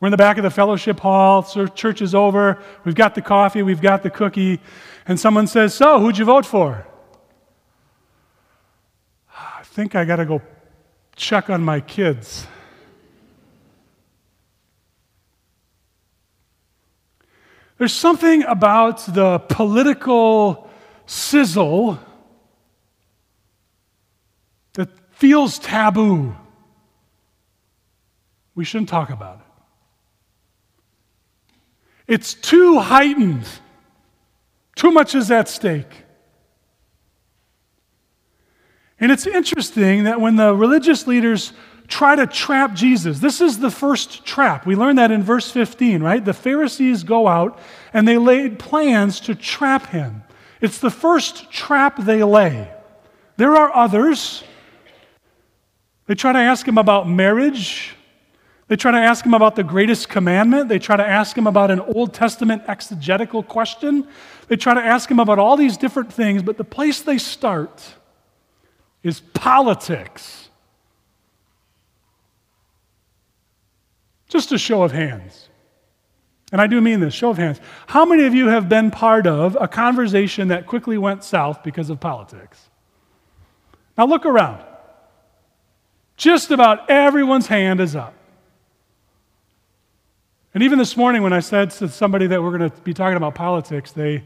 We're 0.00 0.06
in 0.06 0.12
the 0.12 0.16
back 0.16 0.38
of 0.38 0.42
the 0.44 0.50
fellowship 0.50 0.98
hall, 0.98 1.42
church 1.42 2.00
is 2.00 2.14
over, 2.14 2.58
we've 2.86 2.94
got 2.94 3.14
the 3.14 3.20
coffee, 3.20 3.62
we've 3.62 3.82
got 3.82 4.02
the 4.02 4.08
cookie, 4.08 4.60
and 5.06 5.20
someone 5.20 5.46
says, 5.46 5.74
So, 5.74 6.00
who'd 6.00 6.16
you 6.16 6.24
vote 6.24 6.46
for? 6.46 6.86
I 9.36 9.60
think 9.62 9.94
I 9.94 10.06
got 10.06 10.16
to 10.16 10.24
go 10.24 10.40
check 11.16 11.50
on 11.50 11.62
my 11.62 11.80
kids. 11.80 12.46
There's 17.76 17.92
something 17.92 18.42
about 18.44 19.04
the 19.04 19.40
political 19.40 20.70
sizzle 21.04 22.00
feels 25.14 25.58
taboo. 25.58 26.34
We 28.54 28.64
shouldn't 28.64 28.88
talk 28.88 29.10
about 29.10 29.38
it. 29.38 29.40
It's 32.06 32.34
too 32.34 32.78
heightened. 32.78 33.46
Too 34.76 34.90
much 34.90 35.14
is 35.14 35.30
at 35.30 35.48
stake. 35.48 36.02
And 39.00 39.10
it's 39.10 39.26
interesting 39.26 40.04
that 40.04 40.20
when 40.20 40.36
the 40.36 40.54
religious 40.54 41.06
leaders 41.06 41.52
try 41.88 42.16
to 42.16 42.26
trap 42.26 42.74
Jesus, 42.74 43.18
this 43.18 43.40
is 43.40 43.58
the 43.58 43.70
first 43.70 44.24
trap. 44.24 44.66
We 44.66 44.76
learn 44.76 44.96
that 44.96 45.10
in 45.10 45.22
verse 45.22 45.50
15, 45.50 46.02
right? 46.02 46.24
The 46.24 46.32
Pharisees 46.32 47.02
go 47.02 47.26
out 47.26 47.58
and 47.92 48.06
they 48.06 48.18
laid 48.18 48.58
plans 48.58 49.20
to 49.20 49.34
trap 49.34 49.86
him. 49.86 50.22
It's 50.60 50.78
the 50.78 50.90
first 50.90 51.50
trap 51.50 51.98
they 52.04 52.22
lay. 52.22 52.70
There 53.36 53.56
are 53.56 53.74
others. 53.74 54.44
They 56.06 56.14
try 56.14 56.32
to 56.32 56.38
ask 56.38 56.66
him 56.66 56.78
about 56.78 57.08
marriage. 57.08 57.94
They 58.68 58.76
try 58.76 58.92
to 58.92 58.98
ask 58.98 59.24
him 59.24 59.34
about 59.34 59.56
the 59.56 59.64
greatest 59.64 60.08
commandment. 60.08 60.68
They 60.68 60.78
try 60.78 60.96
to 60.96 61.06
ask 61.06 61.36
him 61.36 61.46
about 61.46 61.70
an 61.70 61.80
Old 61.80 62.14
Testament 62.14 62.62
exegetical 62.66 63.42
question. 63.42 64.06
They 64.48 64.56
try 64.56 64.74
to 64.74 64.82
ask 64.82 65.10
him 65.10 65.18
about 65.18 65.38
all 65.38 65.56
these 65.56 65.76
different 65.76 66.12
things, 66.12 66.42
but 66.42 66.56
the 66.56 66.64
place 66.64 67.00
they 67.00 67.18
start 67.18 67.82
is 69.02 69.20
politics. 69.20 70.48
Just 74.28 74.52
a 74.52 74.58
show 74.58 74.82
of 74.82 74.92
hands. 74.92 75.48
And 76.52 76.60
I 76.60 76.66
do 76.66 76.80
mean 76.80 77.00
this 77.00 77.14
show 77.14 77.30
of 77.30 77.38
hands. 77.38 77.60
How 77.86 78.04
many 78.04 78.24
of 78.24 78.34
you 78.34 78.48
have 78.48 78.68
been 78.68 78.90
part 78.90 79.26
of 79.26 79.56
a 79.60 79.68
conversation 79.68 80.48
that 80.48 80.66
quickly 80.66 80.98
went 80.98 81.24
south 81.24 81.62
because 81.62 81.90
of 81.90 82.00
politics? 82.00 82.68
Now 83.96 84.06
look 84.06 84.24
around. 84.26 84.62
Just 86.16 86.50
about 86.50 86.88
everyone's 86.90 87.46
hand 87.46 87.80
is 87.80 87.96
up. 87.96 88.14
And 90.54 90.62
even 90.62 90.78
this 90.78 90.96
morning, 90.96 91.22
when 91.22 91.32
I 91.32 91.40
said 91.40 91.70
to 91.72 91.88
somebody 91.88 92.28
that 92.28 92.40
we're 92.40 92.56
going 92.56 92.70
to 92.70 92.80
be 92.82 92.94
talking 92.94 93.16
about 93.16 93.34
politics, 93.34 93.90
they. 93.90 94.22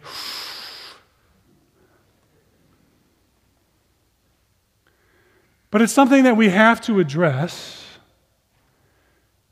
But 5.70 5.80
it's 5.80 5.92
something 5.92 6.24
that 6.24 6.36
we 6.36 6.50
have 6.50 6.80
to 6.82 7.00
address 7.00 7.84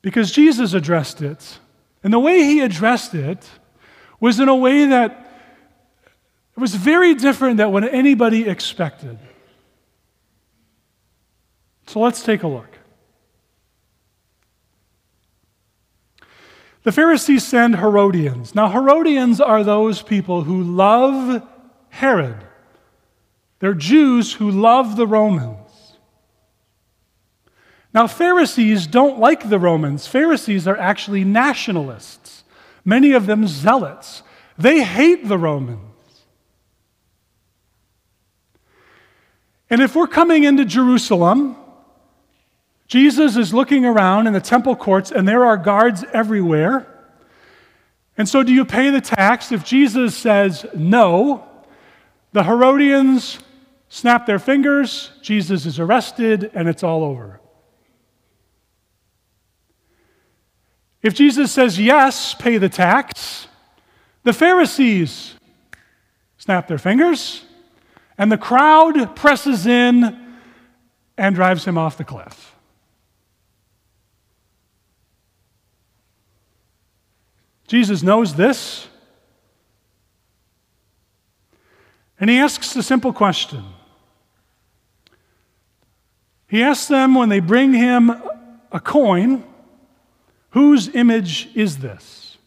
because 0.02 0.31
Jesus 0.31 0.75
addressed 0.75 1.23
it. 1.23 1.59
And 2.05 2.12
the 2.12 2.19
way 2.19 2.45
he 2.45 2.61
addressed 2.61 3.14
it 3.14 3.49
was 4.21 4.38
in 4.38 4.49
a 4.49 4.55
way 4.55 4.85
that 4.85 5.23
was 6.57 6.75
very 6.75 7.14
different 7.14 7.57
than 7.57 7.73
what 7.73 7.85
anybody 7.85 8.49
expected. 8.49 9.19
So 11.87 12.00
let's 12.00 12.23
take 12.23 12.43
a 12.43 12.49
look. 12.49 12.78
The 16.83 16.93
Pharisees 16.93 17.45
send 17.45 17.76
Herodians. 17.76 18.55
Now, 18.55 18.69
Herodians 18.69 19.40
are 19.40 19.64
those 19.64 20.02
people 20.02 20.43
who 20.43 20.62
love 20.62 21.43
Herod. 21.88 22.45
They're 23.59 23.75
Jews 23.75 24.35
who 24.35 24.50
love 24.50 24.97
the 24.97 25.07
Romans. 25.07 25.97
Now, 27.93 28.07
Pharisees 28.07 28.87
don't 28.87 29.19
like 29.19 29.49
the 29.49 29.59
Romans. 29.59 30.07
Pharisees 30.07 30.69
are 30.69 30.76
actually 30.76 31.25
nationalists, 31.25 32.45
many 32.85 33.12
of 33.12 33.26
them 33.26 33.49
zealots. 33.49 34.23
They 34.59 34.85
hate 34.85 35.26
the 35.26 35.38
Romans. 35.38 35.81
And 39.69 39.81
if 39.81 39.97
we're 39.97 40.07
coming 40.07 40.45
into 40.45 40.64
Jerusalem, 40.64 41.57
Jesus 42.87 43.37
is 43.37 43.52
looking 43.52 43.85
around 43.85 44.26
in 44.26 44.33
the 44.33 44.40
temple 44.40 44.76
courts, 44.76 45.11
and 45.11 45.26
there 45.26 45.45
are 45.45 45.57
guards 45.57 46.05
everywhere. 46.12 46.87
And 48.16 48.28
so, 48.28 48.43
do 48.43 48.52
you 48.52 48.64
pay 48.64 48.90
the 48.90 49.00
tax? 49.00 49.52
If 49.52 49.64
Jesus 49.64 50.16
says 50.16 50.64
no, 50.75 51.47
the 52.33 52.45
Herodians 52.45 53.38
snap 53.88 54.26
their 54.26 54.38
fingers, 54.38 55.11
Jesus 55.23 55.66
is 55.66 55.78
arrested, 55.78 56.50
and 56.55 56.69
it's 56.69 56.83
all 56.83 57.02
over. 57.02 57.40
If 61.02 61.14
Jesus 61.14 61.52
says 61.52 61.78
yes, 61.78 62.35
pay 62.35 62.59
the 62.59 62.69
tax, 62.69 63.47
the 64.23 64.33
Pharisees 64.33 65.35
snap 66.37 66.69
their 66.69 66.78
fingers, 66.78 67.45
and 68.19 68.31
the 68.31 68.38
crowd 68.38 69.14
presses 69.14 69.66
in 69.66 70.37
and 71.16 71.35
drives 71.35 71.64
him 71.64 71.78
off 71.78 71.97
the 71.97 72.05
cliff. 72.05 72.56
Jesus 77.66 78.02
knows 78.02 78.35
this. 78.35 78.88
And 82.18 82.30
he 82.30 82.38
asks 82.38 82.75
a 82.76 82.82
simple 82.82 83.12
question. 83.12 83.64
He 86.49 86.62
asks 86.62 86.87
them 86.87 87.14
when 87.14 87.28
they 87.28 87.40
bring 87.40 87.73
him 87.75 88.11
a 88.70 88.80
coin, 88.80 89.44
whose 90.50 90.88
image 90.94 91.49
is 91.54 91.78
this? 91.78 92.38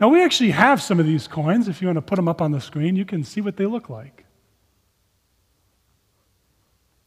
Now, 0.00 0.08
we 0.08 0.24
actually 0.24 0.52
have 0.52 0.80
some 0.80 0.98
of 0.98 1.06
these 1.06 1.28
coins. 1.28 1.68
If 1.68 1.82
you 1.82 1.88
want 1.88 1.98
to 1.98 2.02
put 2.02 2.16
them 2.16 2.28
up 2.28 2.40
on 2.40 2.52
the 2.52 2.60
screen, 2.60 2.96
you 2.96 3.04
can 3.04 3.22
see 3.22 3.42
what 3.42 3.56
they 3.56 3.66
look 3.66 3.90
like. 3.90 4.24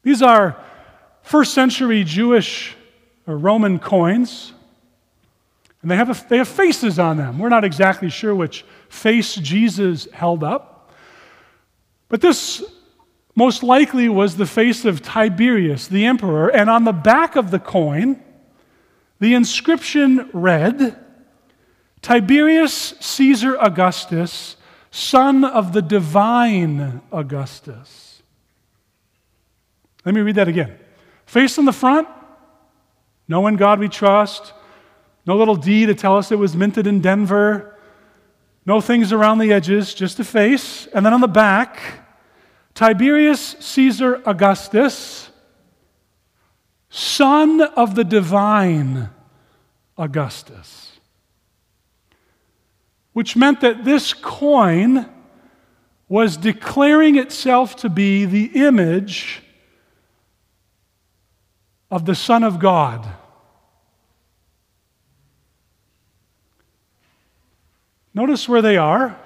These 0.04 0.22
are 0.22 0.58
first 1.24 1.54
century 1.54 2.04
Jewish 2.04 2.76
or 3.26 3.38
Roman 3.38 3.80
coins. 3.80 4.53
And 5.84 5.92
they 5.92 5.98
have, 5.98 6.10
a, 6.10 6.30
they 6.30 6.38
have 6.38 6.48
faces 6.48 6.98
on 6.98 7.18
them. 7.18 7.38
We're 7.38 7.50
not 7.50 7.66
exactly 7.66 8.10
sure 8.10 8.34
which 8.34 8.66
face 8.88 9.36
Jesus 9.36 10.08
held 10.12 10.42
up. 10.44 10.92
But 12.08 12.22
this 12.22 12.64
most 13.36 13.64
likely 13.64 14.08
was 14.08 14.38
the 14.38 14.46
face 14.46 14.86
of 14.86 15.02
Tiberius, 15.02 15.88
the 15.88 16.06
emperor. 16.06 16.48
And 16.48 16.70
on 16.70 16.86
the 16.86 16.94
back 16.94 17.36
of 17.36 17.52
the 17.52 17.60
coin, 17.60 18.24
the 19.20 19.34
inscription 19.34 20.30
read 20.32 20.98
Tiberius 22.02 22.96
Caesar 23.02 23.58
Augustus, 23.60 24.56
son 24.90 25.44
of 25.44 25.74
the 25.74 25.82
divine 25.82 27.02
Augustus. 27.12 28.22
Let 30.06 30.16
me 30.16 30.22
read 30.22 30.36
that 30.36 30.48
again. 30.48 30.78
Face 31.26 31.58
on 31.58 31.66
the 31.66 31.74
front, 31.74 32.08
knowing 33.28 33.58
God 33.58 33.80
we 33.80 33.90
trust. 33.90 34.54
No 35.26 35.38
little 35.38 35.56
D 35.56 35.86
to 35.86 35.96
tell 35.96 36.18
us 36.18 36.32
it 36.32 36.40
was 36.40 36.56
minted 36.56 36.88
in 36.88 37.00
Denver. 37.02 37.78
No 38.66 38.82
things 38.82 39.12
around 39.12 39.40
the 39.40 39.52
edges, 39.54 39.94
just 39.94 40.20
a 40.20 40.24
face. 40.24 40.88
And 40.88 41.06
then 41.06 41.14
on 41.14 41.22
the 41.22 41.28
back, 41.28 41.80
Tiberius 42.74 43.56
Caesar 43.60 44.22
Augustus, 44.26 45.30
son 46.90 47.62
of 47.62 47.96
the 47.96 48.04
divine 48.04 49.10
Augustus. 49.98 50.92
Which 53.14 53.36
meant 53.36 53.62
that 53.62 53.86
this 53.86 54.14
coin 54.14 55.10
was 56.10 56.36
declaring 56.38 57.18
itself 57.18 57.76
to 57.78 57.90
be 57.90 58.26
the 58.26 58.46
image 58.66 59.42
of 61.90 62.06
the 62.06 62.16
Son 62.16 62.44
of 62.44 62.60
God. 62.60 63.08
Notice 68.14 68.48
where 68.48 68.62
they 68.62 68.78
are. 68.78 69.18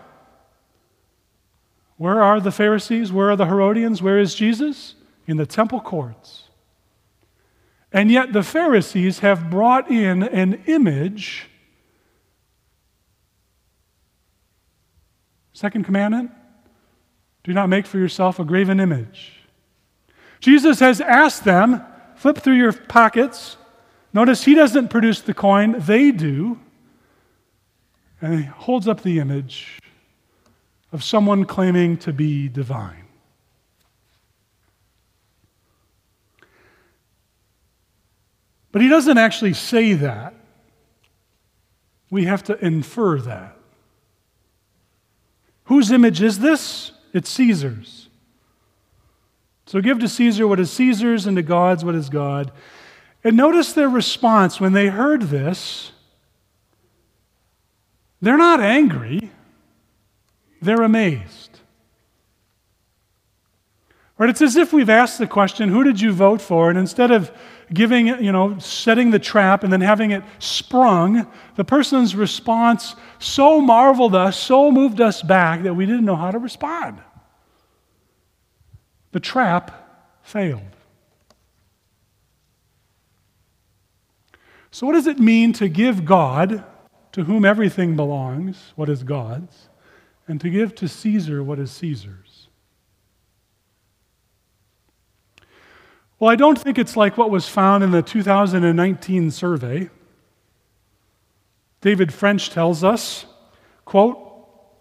Where 1.97 2.21
are 2.21 2.39
the 2.39 2.51
Pharisees? 2.51 3.11
Where 3.11 3.31
are 3.31 3.35
the 3.35 3.47
Herodians? 3.47 4.01
Where 4.01 4.19
is 4.19 4.35
Jesus? 4.35 4.95
In 5.25 5.37
the 5.37 5.45
temple 5.45 5.81
courts. 5.81 6.43
And 7.91 8.11
yet 8.11 8.33
the 8.33 8.43
Pharisees 8.43 9.19
have 9.19 9.49
brought 9.49 9.89
in 9.89 10.23
an 10.23 10.63
image. 10.67 11.47
Second 15.53 15.85
commandment 15.85 16.31
do 17.43 17.53
not 17.53 17.67
make 17.69 17.87
for 17.87 17.97
yourself 17.97 18.39
a 18.39 18.45
graven 18.45 18.79
image. 18.79 19.33
Jesus 20.39 20.79
has 20.81 21.01
asked 21.01 21.45
them, 21.45 21.81
flip 22.15 22.37
through 22.37 22.57
your 22.57 22.73
pockets. 22.73 23.57
Notice 24.13 24.43
he 24.43 24.53
doesn't 24.53 24.89
produce 24.89 25.21
the 25.21 25.33
coin, 25.33 25.75
they 25.79 26.11
do. 26.11 26.59
And 28.27 28.39
he 28.39 28.45
holds 28.45 28.89
up 28.89 29.03
the 29.03 29.19
image 29.19 29.79
of 30.91 31.01
someone 31.01 31.45
claiming 31.45 31.95
to 31.99 32.11
be 32.11 32.49
divine. 32.49 33.05
But 38.73 38.81
he 38.81 38.89
doesn't 38.89 39.17
actually 39.17 39.53
say 39.53 39.93
that. 39.93 40.33
We 42.11 42.25
have 42.25 42.43
to 42.43 42.65
infer 42.65 43.21
that. 43.21 43.55
Whose 45.63 45.89
image 45.89 46.21
is 46.21 46.39
this? 46.39 46.91
It's 47.13 47.29
Caesar's. 47.29 48.09
So 49.67 49.79
give 49.79 49.99
to 49.99 50.09
Caesar 50.09 50.45
what 50.45 50.59
is 50.59 50.69
Caesar's 50.71 51.25
and 51.25 51.37
to 51.37 51.43
God's 51.43 51.85
what 51.85 51.95
is 51.95 52.09
God. 52.09 52.51
And 53.23 53.37
notice 53.37 53.71
their 53.71 53.87
response 53.87 54.59
when 54.59 54.73
they 54.73 54.87
heard 54.87 55.21
this. 55.21 55.93
They're 58.21 58.37
not 58.37 58.59
angry, 58.59 59.31
they're 60.61 60.81
amazed. 60.81 61.47
Right? 64.17 64.29
It's 64.29 64.41
as 64.41 64.55
if 64.55 64.73
we've 64.73 64.89
asked 64.89 65.19
the 65.19 65.27
question, 65.27 65.69
who 65.69 65.83
did 65.83 66.01
you 66.01 66.11
vote 66.11 66.41
for? 66.41 66.69
And 66.69 66.79
instead 66.79 67.11
of 67.11 67.31
giving, 67.71 68.07
you 68.07 68.31
know, 68.31 68.57
setting 68.57 69.11
the 69.11 69.19
trap 69.19 69.63
and 69.63 69.71
then 69.71 69.81
having 69.81 70.11
it 70.11 70.23
sprung, 70.39 71.27
the 71.55 71.63
person's 71.63 72.15
response 72.15 72.95
so 73.19 73.61
marveled 73.61 74.15
us, 74.15 74.37
so 74.37 74.71
moved 74.71 75.01
us 75.01 75.21
back 75.21 75.63
that 75.63 75.75
we 75.75 75.85
didn't 75.85 76.05
know 76.05 76.15
how 76.15 76.31
to 76.31 76.39
respond. 76.39 76.99
The 79.11 79.19
trap 79.19 80.19
failed. 80.23 80.61
So, 84.71 84.85
what 84.85 84.93
does 84.93 85.07
it 85.07 85.19
mean 85.19 85.53
to 85.53 85.67
give 85.69 86.05
God 86.05 86.63
to 87.17 87.23
whom 87.23 87.45
everything 87.45 87.95
belongs, 87.95 88.73
what 88.75 88.87
is 88.89 89.01
God's, 89.01 89.69
and 90.27 90.39
to 90.39 90.51
give 90.51 90.75
to 90.75 90.87
Caesar 90.87 91.41
what 91.41 91.57
is 91.57 91.71
Caesar's. 91.71 92.47
Well, 96.19 96.29
I 96.29 96.35
don't 96.35 96.59
think 96.59 96.77
it's 96.77 96.95
like 96.95 97.17
what 97.17 97.31
was 97.31 97.49
found 97.49 97.83
in 97.83 97.89
the 97.89 98.03
2019 98.03 99.31
survey. 99.31 99.89
David 101.81 102.13
French 102.13 102.51
tells 102.51 102.83
us, 102.83 103.25
quote, 103.83 104.23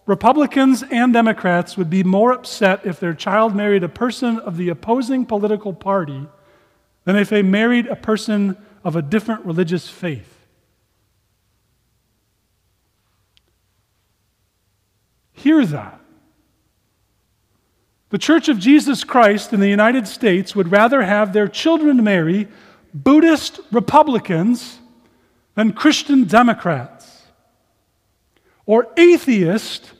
Republicans 0.04 0.84
and 0.90 1.14
Democrats 1.14 1.78
would 1.78 1.88
be 1.88 2.04
more 2.04 2.32
upset 2.32 2.84
if 2.84 3.00
their 3.00 3.14
child 3.14 3.56
married 3.56 3.82
a 3.82 3.88
person 3.88 4.38
of 4.40 4.58
the 4.58 4.68
opposing 4.68 5.24
political 5.24 5.72
party 5.72 6.26
than 7.04 7.16
if 7.16 7.30
they 7.30 7.40
married 7.40 7.86
a 7.86 7.96
person 7.96 8.58
of 8.84 8.94
a 8.94 9.00
different 9.00 9.46
religious 9.46 9.88
faith. 9.88 10.35
Hear 15.46 15.64
that. 15.64 16.00
The 18.08 18.18
Church 18.18 18.48
of 18.48 18.58
Jesus 18.58 19.04
Christ 19.04 19.52
in 19.52 19.60
the 19.60 19.68
United 19.68 20.08
States 20.08 20.56
would 20.56 20.72
rather 20.72 21.04
have 21.04 21.32
their 21.32 21.46
children 21.46 22.02
marry 22.02 22.48
Buddhist 22.92 23.60
Republicans 23.70 24.80
than 25.54 25.72
Christian 25.72 26.24
Democrats, 26.24 27.22
or 28.66 28.88
atheist 28.96 29.92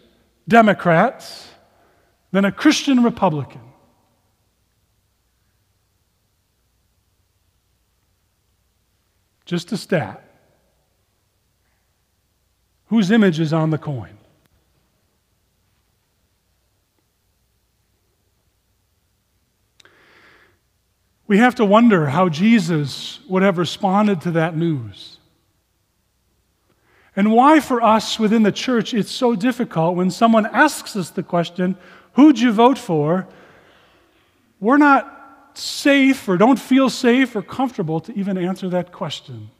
Democrats 0.49 1.49
than 2.33 2.45
a 2.45 2.51
Christian 2.51 3.05
Republican. 3.05 3.61
Just 9.45 9.71
a 9.71 9.77
stat. 9.77 10.29
Whose 12.87 13.13
image 13.13 13.39
is 13.39 13.53
on 13.53 13.71
the 13.71 13.79
coin? 13.79 14.19
We 21.27 21.39
have 21.39 21.57
to 21.57 21.65
wonder 21.65 22.07
how 22.07 22.29
Jesus 22.29 23.21
would 23.29 23.43
have 23.43 23.59
responded 23.59 24.21
to 24.23 24.31
that 24.33 24.57
news. 24.57 25.19
And 27.17 27.33
why, 27.33 27.61
for 27.61 27.83
us 27.83 28.19
within 28.19 28.43
the 28.43 28.53
church, 28.53 28.93
it's 28.93 29.11
so 29.11 29.35
difficult 29.35 29.97
when 29.97 30.11
someone 30.11 30.47
asks 30.47 30.95
us 30.95 31.11
the 31.11 31.23
question, 31.23 31.77
Who'd 32.13 32.39
you 32.39 32.53
vote 32.53 32.79
for? 32.79 33.27
We're 34.61 34.77
not 34.77 35.13
safe 35.55 36.29
or 36.29 36.37
don't 36.37 36.59
feel 36.59 36.91
safe 36.91 37.35
or 37.35 37.43
comfortable 37.43 38.01
to 38.01 38.13
even 38.17 38.39
answer 38.39 38.69
that 38.71 38.93
question. 38.93 39.51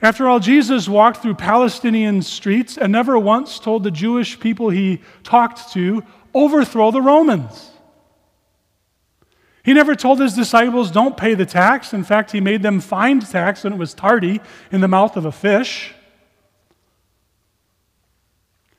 After 0.00 0.28
all, 0.28 0.38
Jesus 0.38 0.88
walked 0.88 1.22
through 1.22 1.34
Palestinian 1.34 2.22
streets 2.22 2.78
and 2.78 2.92
never 2.92 3.18
once 3.18 3.58
told 3.58 3.82
the 3.82 3.90
Jewish 3.90 4.38
people 4.38 4.70
he 4.70 5.00
talked 5.24 5.72
to, 5.72 6.04
overthrow 6.34 6.90
the 6.90 7.02
Romans. 7.02 7.70
He 9.64 9.74
never 9.74 9.94
told 9.94 10.20
his 10.20 10.34
disciples, 10.34 10.90
don't 10.90 11.16
pay 11.16 11.34
the 11.34 11.44
tax. 11.44 11.92
In 11.92 12.02
fact, 12.02 12.32
he 12.32 12.40
made 12.40 12.62
them 12.62 12.80
find 12.80 13.28
tax 13.28 13.64
when 13.64 13.74
it 13.74 13.78
was 13.78 13.92
tardy 13.92 14.40
in 14.72 14.80
the 14.80 14.88
mouth 14.88 15.16
of 15.16 15.26
a 15.26 15.32
fish. 15.32 15.92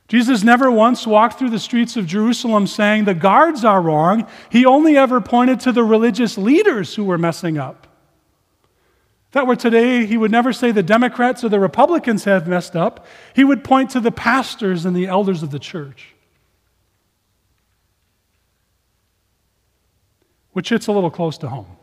Jesus 0.08 0.44
never 0.44 0.72
once 0.72 1.06
walked 1.06 1.38
through 1.38 1.52
the 1.52 1.60
streets 1.60 1.96
of 1.96 2.08
Jerusalem 2.08 2.66
saying, 2.66 3.06
the 3.06 3.14
guards 3.14 3.64
are 3.64 3.80
wrong. 3.80 4.28
He 4.50 4.66
only 4.66 4.98
ever 4.98 5.22
pointed 5.22 5.60
to 5.60 5.72
the 5.72 5.84
religious 5.84 6.36
leaders 6.36 6.96
who 6.96 7.04
were 7.04 7.20
messing 7.20 7.60
up. 7.60 7.86
If 9.28 9.34
that 9.34 9.46
were 9.46 9.56
today, 9.56 10.08
he 10.08 10.18
would 10.18 10.32
never 10.32 10.52
say 10.52 10.72
the 10.72 10.82
Democrats 10.82 11.44
or 11.44 11.50
the 11.50 11.60
Republicans 11.60 12.24
have 12.24 12.48
messed 12.48 12.76
up. 12.76 13.06
He 13.36 13.44
would 13.44 13.64
point 13.64 13.92
to 13.92 14.00
the 14.00 14.12
pastors 14.12 14.86
and 14.86 14.96
the 14.96 15.06
elders 15.06 15.44
of 15.44 15.52
the 15.52 15.60
church. 15.60 16.16
Which 20.60 20.68
hits 20.68 20.88
a 20.88 20.92
little 20.92 21.10
close 21.10 21.38
to 21.38 21.48
home, 21.48 21.78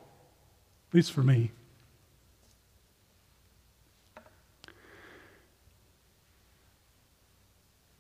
at 0.91 0.95
least 0.95 1.11
for 1.11 1.23
me. 1.23 1.51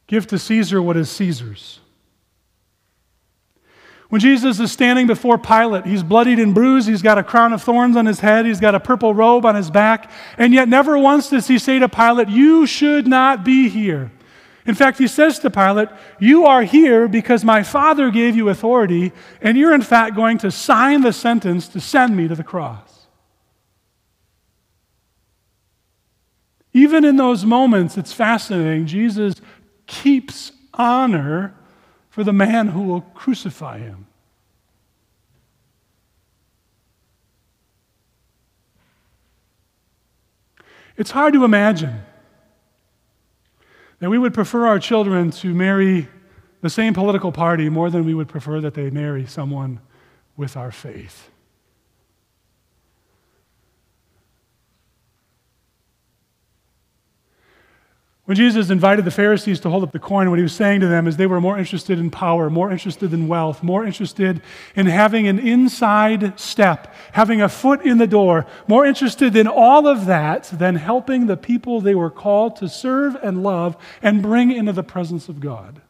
Give 0.06 0.26
to 0.26 0.38
Caesar 0.38 0.82
what 0.82 0.98
is 0.98 1.08
Caesar's. 1.12 1.80
When 4.10 4.20
Jesus 4.20 4.60
is 4.60 4.70
standing 4.70 5.06
before 5.06 5.38
Pilate, 5.38 5.86
he's 5.86 6.02
bloodied 6.02 6.38
and 6.38 6.54
bruised. 6.54 6.90
He's 6.90 7.00
got 7.00 7.16
a 7.16 7.24
crown 7.24 7.54
of 7.54 7.62
thorns 7.62 7.96
on 7.96 8.04
his 8.04 8.20
head. 8.20 8.44
He's 8.44 8.60
got 8.60 8.74
a 8.74 8.80
purple 8.80 9.14
robe 9.14 9.46
on 9.46 9.54
his 9.54 9.70
back. 9.70 10.10
And 10.36 10.52
yet, 10.52 10.68
never 10.68 10.98
once 10.98 11.30
does 11.30 11.48
he 11.48 11.58
say 11.58 11.78
to 11.78 11.88
Pilate, 11.88 12.28
You 12.28 12.66
should 12.66 13.06
not 13.06 13.46
be 13.46 13.70
here. 13.70 14.12
In 14.66 14.74
fact, 14.74 14.98
he 14.98 15.06
says 15.06 15.38
to 15.40 15.50
Pilate, 15.50 15.88
You 16.18 16.44
are 16.46 16.62
here 16.62 17.06
because 17.06 17.44
my 17.44 17.62
Father 17.62 18.10
gave 18.10 18.34
you 18.34 18.48
authority, 18.48 19.12
and 19.40 19.56
you're 19.56 19.74
in 19.74 19.82
fact 19.82 20.16
going 20.16 20.38
to 20.38 20.50
sign 20.50 21.02
the 21.02 21.12
sentence 21.12 21.68
to 21.68 21.80
send 21.80 22.16
me 22.16 22.26
to 22.26 22.34
the 22.34 22.42
cross. 22.42 23.06
Even 26.72 27.04
in 27.04 27.16
those 27.16 27.44
moments, 27.44 27.96
it's 27.96 28.12
fascinating. 28.12 28.86
Jesus 28.86 29.34
keeps 29.86 30.52
honor 30.74 31.54
for 32.10 32.24
the 32.24 32.32
man 32.32 32.68
who 32.68 32.82
will 32.82 33.00
crucify 33.00 33.78
him. 33.78 34.06
It's 40.96 41.10
hard 41.10 41.34
to 41.34 41.44
imagine 41.44 42.00
that 43.98 44.10
we 44.10 44.18
would 44.18 44.34
prefer 44.34 44.66
our 44.66 44.78
children 44.78 45.30
to 45.30 45.54
marry 45.54 46.08
the 46.60 46.70
same 46.70 46.94
political 46.94 47.32
party 47.32 47.68
more 47.68 47.90
than 47.90 48.04
we 48.04 48.14
would 48.14 48.28
prefer 48.28 48.60
that 48.60 48.74
they 48.74 48.90
marry 48.90 49.26
someone 49.26 49.80
with 50.36 50.56
our 50.56 50.70
faith. 50.70 51.30
When 58.26 58.36
Jesus 58.36 58.70
invited 58.70 59.04
the 59.04 59.12
Pharisees 59.12 59.60
to 59.60 59.70
hold 59.70 59.84
up 59.84 59.92
the 59.92 60.00
coin, 60.00 60.28
what 60.30 60.40
he 60.40 60.42
was 60.42 60.52
saying 60.52 60.80
to 60.80 60.88
them 60.88 61.06
is 61.06 61.16
they 61.16 61.28
were 61.28 61.40
more 61.40 61.56
interested 61.56 61.96
in 62.00 62.10
power, 62.10 62.50
more 62.50 62.72
interested 62.72 63.14
in 63.14 63.28
wealth, 63.28 63.62
more 63.62 63.86
interested 63.86 64.42
in 64.74 64.86
having 64.86 65.28
an 65.28 65.38
inside 65.38 66.38
step, 66.38 66.92
having 67.12 67.40
a 67.40 67.48
foot 67.48 67.82
in 67.82 67.98
the 67.98 68.06
door, 68.08 68.44
more 68.66 68.84
interested 68.84 69.36
in 69.36 69.46
all 69.46 69.86
of 69.86 70.06
that 70.06 70.44
than 70.52 70.74
helping 70.74 71.26
the 71.26 71.36
people 71.36 71.80
they 71.80 71.94
were 71.94 72.10
called 72.10 72.56
to 72.56 72.68
serve 72.68 73.14
and 73.22 73.44
love 73.44 73.76
and 74.02 74.22
bring 74.22 74.50
into 74.50 74.72
the 74.72 74.82
presence 74.82 75.28
of 75.28 75.38
God. 75.38 75.80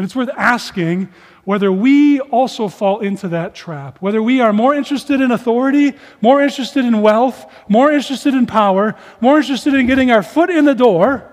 And 0.00 0.06
it's 0.06 0.16
worth 0.16 0.30
asking 0.34 1.10
whether 1.44 1.70
we 1.70 2.20
also 2.20 2.68
fall 2.68 3.00
into 3.00 3.28
that 3.28 3.54
trap, 3.54 3.98
whether 4.00 4.22
we 4.22 4.40
are 4.40 4.50
more 4.50 4.74
interested 4.74 5.20
in 5.20 5.30
authority, 5.30 5.92
more 6.22 6.40
interested 6.40 6.86
in 6.86 7.02
wealth, 7.02 7.44
more 7.68 7.92
interested 7.92 8.32
in 8.32 8.46
power, 8.46 8.96
more 9.20 9.36
interested 9.36 9.74
in 9.74 9.86
getting 9.86 10.10
our 10.10 10.22
foot 10.22 10.48
in 10.48 10.64
the 10.64 10.74
door 10.74 11.30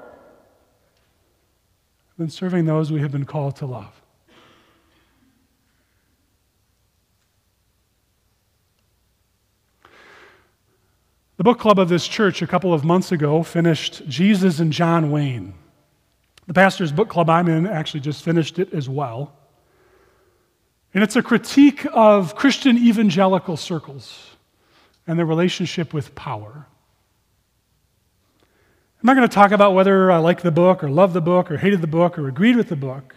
than 2.18 2.30
serving 2.30 2.66
those 2.66 2.92
we 2.92 3.00
have 3.00 3.10
been 3.10 3.24
called 3.24 3.56
to 3.56 3.66
love. 3.66 4.02
The 11.38 11.46
book 11.46 11.58
club 11.58 11.80
of 11.80 11.88
this 11.88 12.06
church 12.06 12.42
a 12.42 12.48
couple 12.48 12.74
of 12.74 12.84
months 12.84 13.14
ago 13.14 13.44
finished 13.44 14.06
Jesus 14.10 14.60
and 14.60 14.74
John 14.74 15.10
Wayne. 15.10 15.54
The 16.48 16.54
pastor's 16.54 16.92
book 16.92 17.10
club 17.10 17.30
I'm 17.30 17.48
in 17.48 17.68
actually 17.68 18.00
just 18.00 18.24
finished 18.24 18.58
it 18.58 18.74
as 18.74 18.90
well. 18.90 19.34
And 20.94 21.04
it's 21.04 21.16
a 21.16 21.22
critique 21.22 21.86
of 21.94 22.36
Christian 22.36 22.78
evangelical 22.78 23.58
circles 23.58 24.32
and 25.06 25.20
their 25.20 25.26
relationship 25.26 25.94
with 25.94 26.16
power. 26.16 26.66
I'm 29.00 29.06
not 29.06 29.16
going 29.16 29.28
to 29.28 29.34
talk 29.34 29.52
about 29.52 29.76
whether 29.76 30.12
I 30.12 30.18
like 30.18 30.42
the 30.42 30.52
book 30.52 30.84
or 30.84 30.90
love 30.90 31.14
the 31.14 31.22
book 31.22 31.52
or 31.52 31.58
hated 31.58 31.82
the 31.82 31.88
book 31.88 32.18
or 32.18 32.28
agreed 32.28 32.56
with 32.56 32.70
the 32.70 32.76
book. 32.76 33.14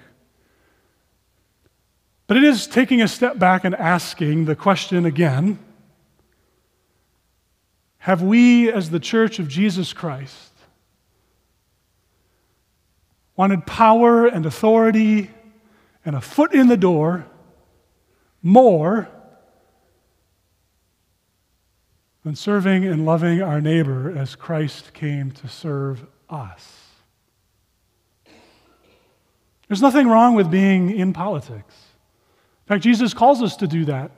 But 2.26 2.36
it 2.36 2.44
is 2.44 2.66
taking 2.66 3.00
a 3.00 3.08
step 3.08 3.38
back 3.38 3.64
and 3.64 3.74
asking 3.74 4.44
the 4.44 4.54
question 4.54 5.06
again 5.06 5.58
Have 7.98 8.22
we, 8.22 8.70
as 8.70 8.90
the 8.90 9.00
church 9.00 9.38
of 9.38 9.48
Jesus 9.48 9.92
Christ, 9.92 10.49
wanted 13.40 13.64
power 13.64 14.26
and 14.26 14.44
authority 14.44 15.30
and 16.04 16.14
a 16.14 16.20
foot 16.20 16.52
in 16.52 16.68
the 16.68 16.76
door 16.76 17.24
more 18.42 19.08
than 22.22 22.36
serving 22.36 22.84
and 22.84 23.06
loving 23.06 23.40
our 23.40 23.58
neighbor 23.58 24.14
as 24.14 24.36
Christ 24.36 24.92
came 24.92 25.30
to 25.30 25.48
serve 25.48 26.04
us. 26.28 26.84
There's 29.68 29.80
nothing 29.80 30.06
wrong 30.06 30.34
with 30.34 30.50
being 30.50 30.90
in 30.90 31.14
politics. 31.14 31.74
In 32.66 32.68
fact, 32.68 32.82
Jesus 32.82 33.14
calls 33.14 33.42
us 33.42 33.56
to 33.56 33.66
do 33.66 33.86
that. 33.86 34.10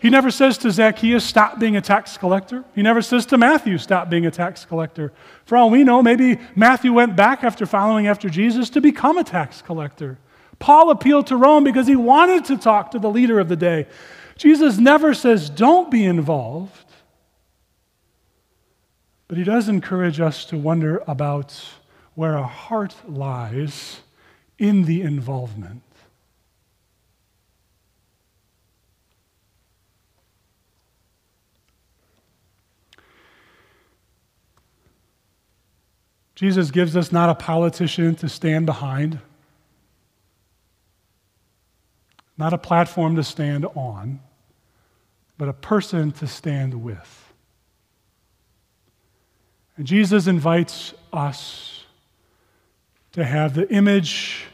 He 0.00 0.08
never 0.08 0.30
says 0.30 0.56
to 0.58 0.70
Zacchaeus, 0.70 1.24
stop 1.24 1.58
being 1.58 1.76
a 1.76 1.82
tax 1.82 2.16
collector. 2.16 2.64
He 2.74 2.80
never 2.80 3.02
says 3.02 3.26
to 3.26 3.36
Matthew, 3.36 3.76
stop 3.76 4.08
being 4.08 4.24
a 4.24 4.30
tax 4.30 4.64
collector. 4.64 5.12
For 5.44 5.58
all 5.58 5.68
we 5.68 5.84
know, 5.84 6.02
maybe 6.02 6.38
Matthew 6.56 6.94
went 6.94 7.16
back 7.16 7.44
after 7.44 7.66
following 7.66 8.06
after 8.06 8.30
Jesus 8.30 8.70
to 8.70 8.80
become 8.80 9.18
a 9.18 9.24
tax 9.24 9.60
collector. 9.60 10.18
Paul 10.58 10.90
appealed 10.90 11.26
to 11.26 11.36
Rome 11.36 11.64
because 11.64 11.86
he 11.86 11.96
wanted 11.96 12.46
to 12.46 12.56
talk 12.56 12.92
to 12.92 12.98
the 12.98 13.10
leader 13.10 13.38
of 13.38 13.48
the 13.48 13.56
day. 13.56 13.86
Jesus 14.38 14.78
never 14.78 15.12
says, 15.12 15.50
don't 15.50 15.90
be 15.90 16.06
involved. 16.06 16.86
But 19.28 19.36
he 19.36 19.44
does 19.44 19.68
encourage 19.68 20.18
us 20.18 20.46
to 20.46 20.56
wonder 20.56 21.02
about 21.06 21.62
where 22.14 22.38
our 22.38 22.48
heart 22.48 22.94
lies 23.06 24.00
in 24.58 24.86
the 24.86 25.02
involvement. 25.02 25.82
Jesus 36.40 36.70
gives 36.70 36.96
us 36.96 37.12
not 37.12 37.28
a 37.28 37.34
politician 37.34 38.14
to 38.14 38.26
stand 38.26 38.64
behind, 38.64 39.18
not 42.38 42.54
a 42.54 42.56
platform 42.56 43.16
to 43.16 43.22
stand 43.22 43.66
on, 43.74 44.20
but 45.36 45.50
a 45.50 45.52
person 45.52 46.12
to 46.12 46.26
stand 46.26 46.82
with. 46.82 47.34
And 49.76 49.86
Jesus 49.86 50.26
invites 50.26 50.94
us 51.12 51.84
to 53.12 53.22
have 53.22 53.52
the 53.52 53.70
image 53.70 54.46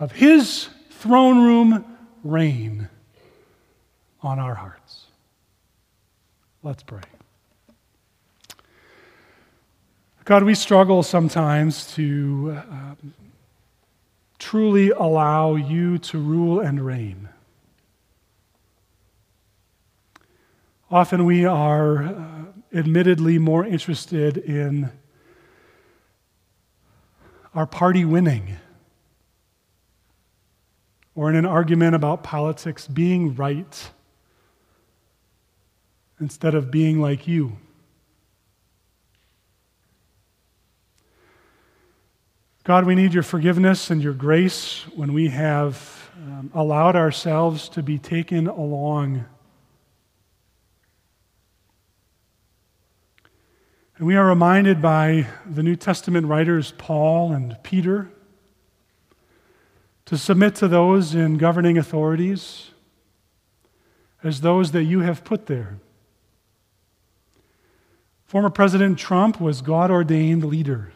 of 0.00 0.12
his 0.12 0.70
throne 0.92 1.44
room 1.44 1.84
reign 2.24 2.88
on 4.22 4.38
our 4.38 4.54
hearts. 4.54 5.04
Let's 6.62 6.82
pray. 6.82 7.02
God, 10.26 10.42
we 10.42 10.56
struggle 10.56 11.04
sometimes 11.04 11.94
to 11.94 12.60
uh, 12.68 12.94
truly 14.40 14.90
allow 14.90 15.54
you 15.54 15.98
to 15.98 16.18
rule 16.18 16.58
and 16.58 16.84
reign. 16.84 17.28
Often 20.90 21.26
we 21.26 21.44
are 21.44 22.02
uh, 22.02 22.44
admittedly 22.74 23.38
more 23.38 23.64
interested 23.64 24.36
in 24.36 24.90
our 27.54 27.66
party 27.68 28.04
winning 28.04 28.56
or 31.14 31.30
in 31.30 31.36
an 31.36 31.46
argument 31.46 31.94
about 31.94 32.24
politics 32.24 32.88
being 32.88 33.36
right 33.36 33.90
instead 36.18 36.56
of 36.56 36.72
being 36.72 37.00
like 37.00 37.28
you. 37.28 37.58
God, 42.66 42.84
we 42.84 42.96
need 42.96 43.14
your 43.14 43.22
forgiveness 43.22 43.90
and 43.90 44.02
your 44.02 44.12
grace 44.12 44.86
when 44.96 45.12
we 45.12 45.28
have 45.28 46.10
um, 46.16 46.50
allowed 46.52 46.96
ourselves 46.96 47.68
to 47.68 47.80
be 47.80 47.96
taken 47.96 48.48
along. 48.48 49.24
And 53.96 54.04
we 54.08 54.16
are 54.16 54.26
reminded 54.26 54.82
by 54.82 55.28
the 55.48 55.62
New 55.62 55.76
Testament 55.76 56.26
writers 56.26 56.74
Paul 56.76 57.30
and 57.30 57.56
Peter 57.62 58.10
to 60.06 60.18
submit 60.18 60.56
to 60.56 60.66
those 60.66 61.14
in 61.14 61.38
governing 61.38 61.78
authorities 61.78 62.70
as 64.24 64.40
those 64.40 64.72
that 64.72 64.82
you 64.82 65.02
have 65.02 65.22
put 65.22 65.46
there. 65.46 65.78
Former 68.24 68.50
President 68.50 68.98
Trump 68.98 69.40
was 69.40 69.62
God 69.62 69.92
ordained 69.92 70.44
leader. 70.44 70.90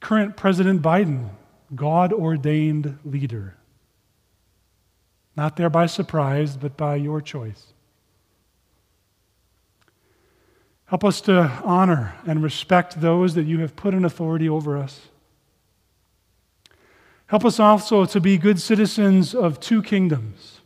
Current 0.00 0.36
President 0.36 0.80
Biden, 0.80 1.28
God 1.74 2.12
ordained 2.12 2.98
leader. 3.04 3.56
Not 5.36 5.56
there 5.56 5.70
by 5.70 5.86
surprise, 5.86 6.56
but 6.56 6.76
by 6.76 6.96
your 6.96 7.20
choice. 7.20 7.72
Help 10.86 11.04
us 11.04 11.20
to 11.20 11.42
honor 11.62 12.14
and 12.26 12.42
respect 12.42 13.00
those 13.00 13.34
that 13.34 13.44
you 13.44 13.60
have 13.60 13.76
put 13.76 13.94
in 13.94 14.04
authority 14.04 14.48
over 14.48 14.76
us. 14.76 15.08
Help 17.28 17.44
us 17.44 17.60
also 17.60 18.04
to 18.06 18.20
be 18.20 18.36
good 18.36 18.60
citizens 18.60 19.34
of 19.34 19.60
two 19.60 19.82
kingdoms, 19.82 20.60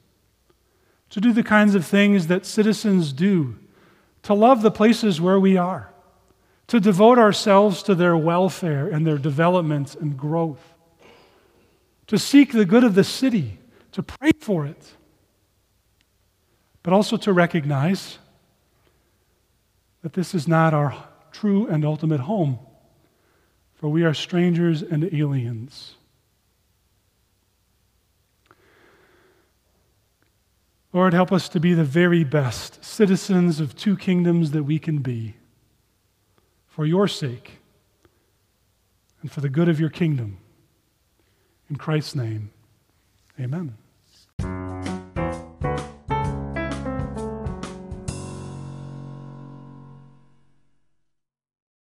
to 1.11 1.21
do 1.21 1.31
the 1.31 1.43
kinds 1.43 1.75
of 1.75 1.85
things 1.85 2.29
that 2.29 2.47
citizens 2.47 3.13
do, 3.13 3.59
to 4.23 4.33
love 4.33 4.63
the 4.63 4.71
places 4.71 5.21
where 5.21 5.39
we 5.39 5.59
are 5.59 5.94
to 6.75 6.81
devote 6.81 7.21
ourselves 7.21 7.85
to 7.85 7.95
their 7.95 8.17
welfare 8.17 8.89
and 8.89 9.07
their 9.07 9.17
development 9.17 9.95
and 9.95 10.17
growth, 10.17 10.75
to 12.09 12.19
seek 12.19 12.51
the 12.51 12.65
good 12.65 12.83
of 12.83 12.97
the 12.97 13.05
city, 13.05 13.61
to 13.93 14.03
pray 14.03 14.33
for 14.41 14.67
it, 14.67 14.95
but 16.83 16.93
also 16.93 17.17
to 17.17 17.33
recognize 17.33 18.19
that 20.03 20.15
this 20.15 20.35
is 20.35 20.49
not 20.49 20.75
our 20.75 21.07
true 21.31 21.65
and 21.69 21.85
ultimate 21.85 22.19
home, 22.19 22.59
for 23.75 23.89
we 23.89 24.03
are 24.03 24.13
strangers 24.13 24.83
and 24.83 25.05
aliens. 25.15 25.95
Lord, 30.93 31.13
help 31.13 31.31
us 31.31 31.49
to 31.51 31.61
be 31.61 31.73
the 31.73 31.85
very 31.85 32.25
best 32.25 32.85
citizens 32.85 33.61
of 33.61 33.77
two 33.77 33.97
kingdoms 33.97 34.51
that 34.51 34.65
we 34.65 34.81
can 34.81 34.99
be 34.99 35.37
for 36.75 36.85
your 36.85 37.07
sake 37.07 37.59
and 39.23 39.31
for 39.31 39.41
the 39.41 39.49
good 39.49 39.69
of 39.69 39.79
your 39.79 39.91
kingdom. 39.91 40.39
In 41.71 41.77
Christ's 41.77 42.17
name, 42.17 42.51
amen. 43.39 43.77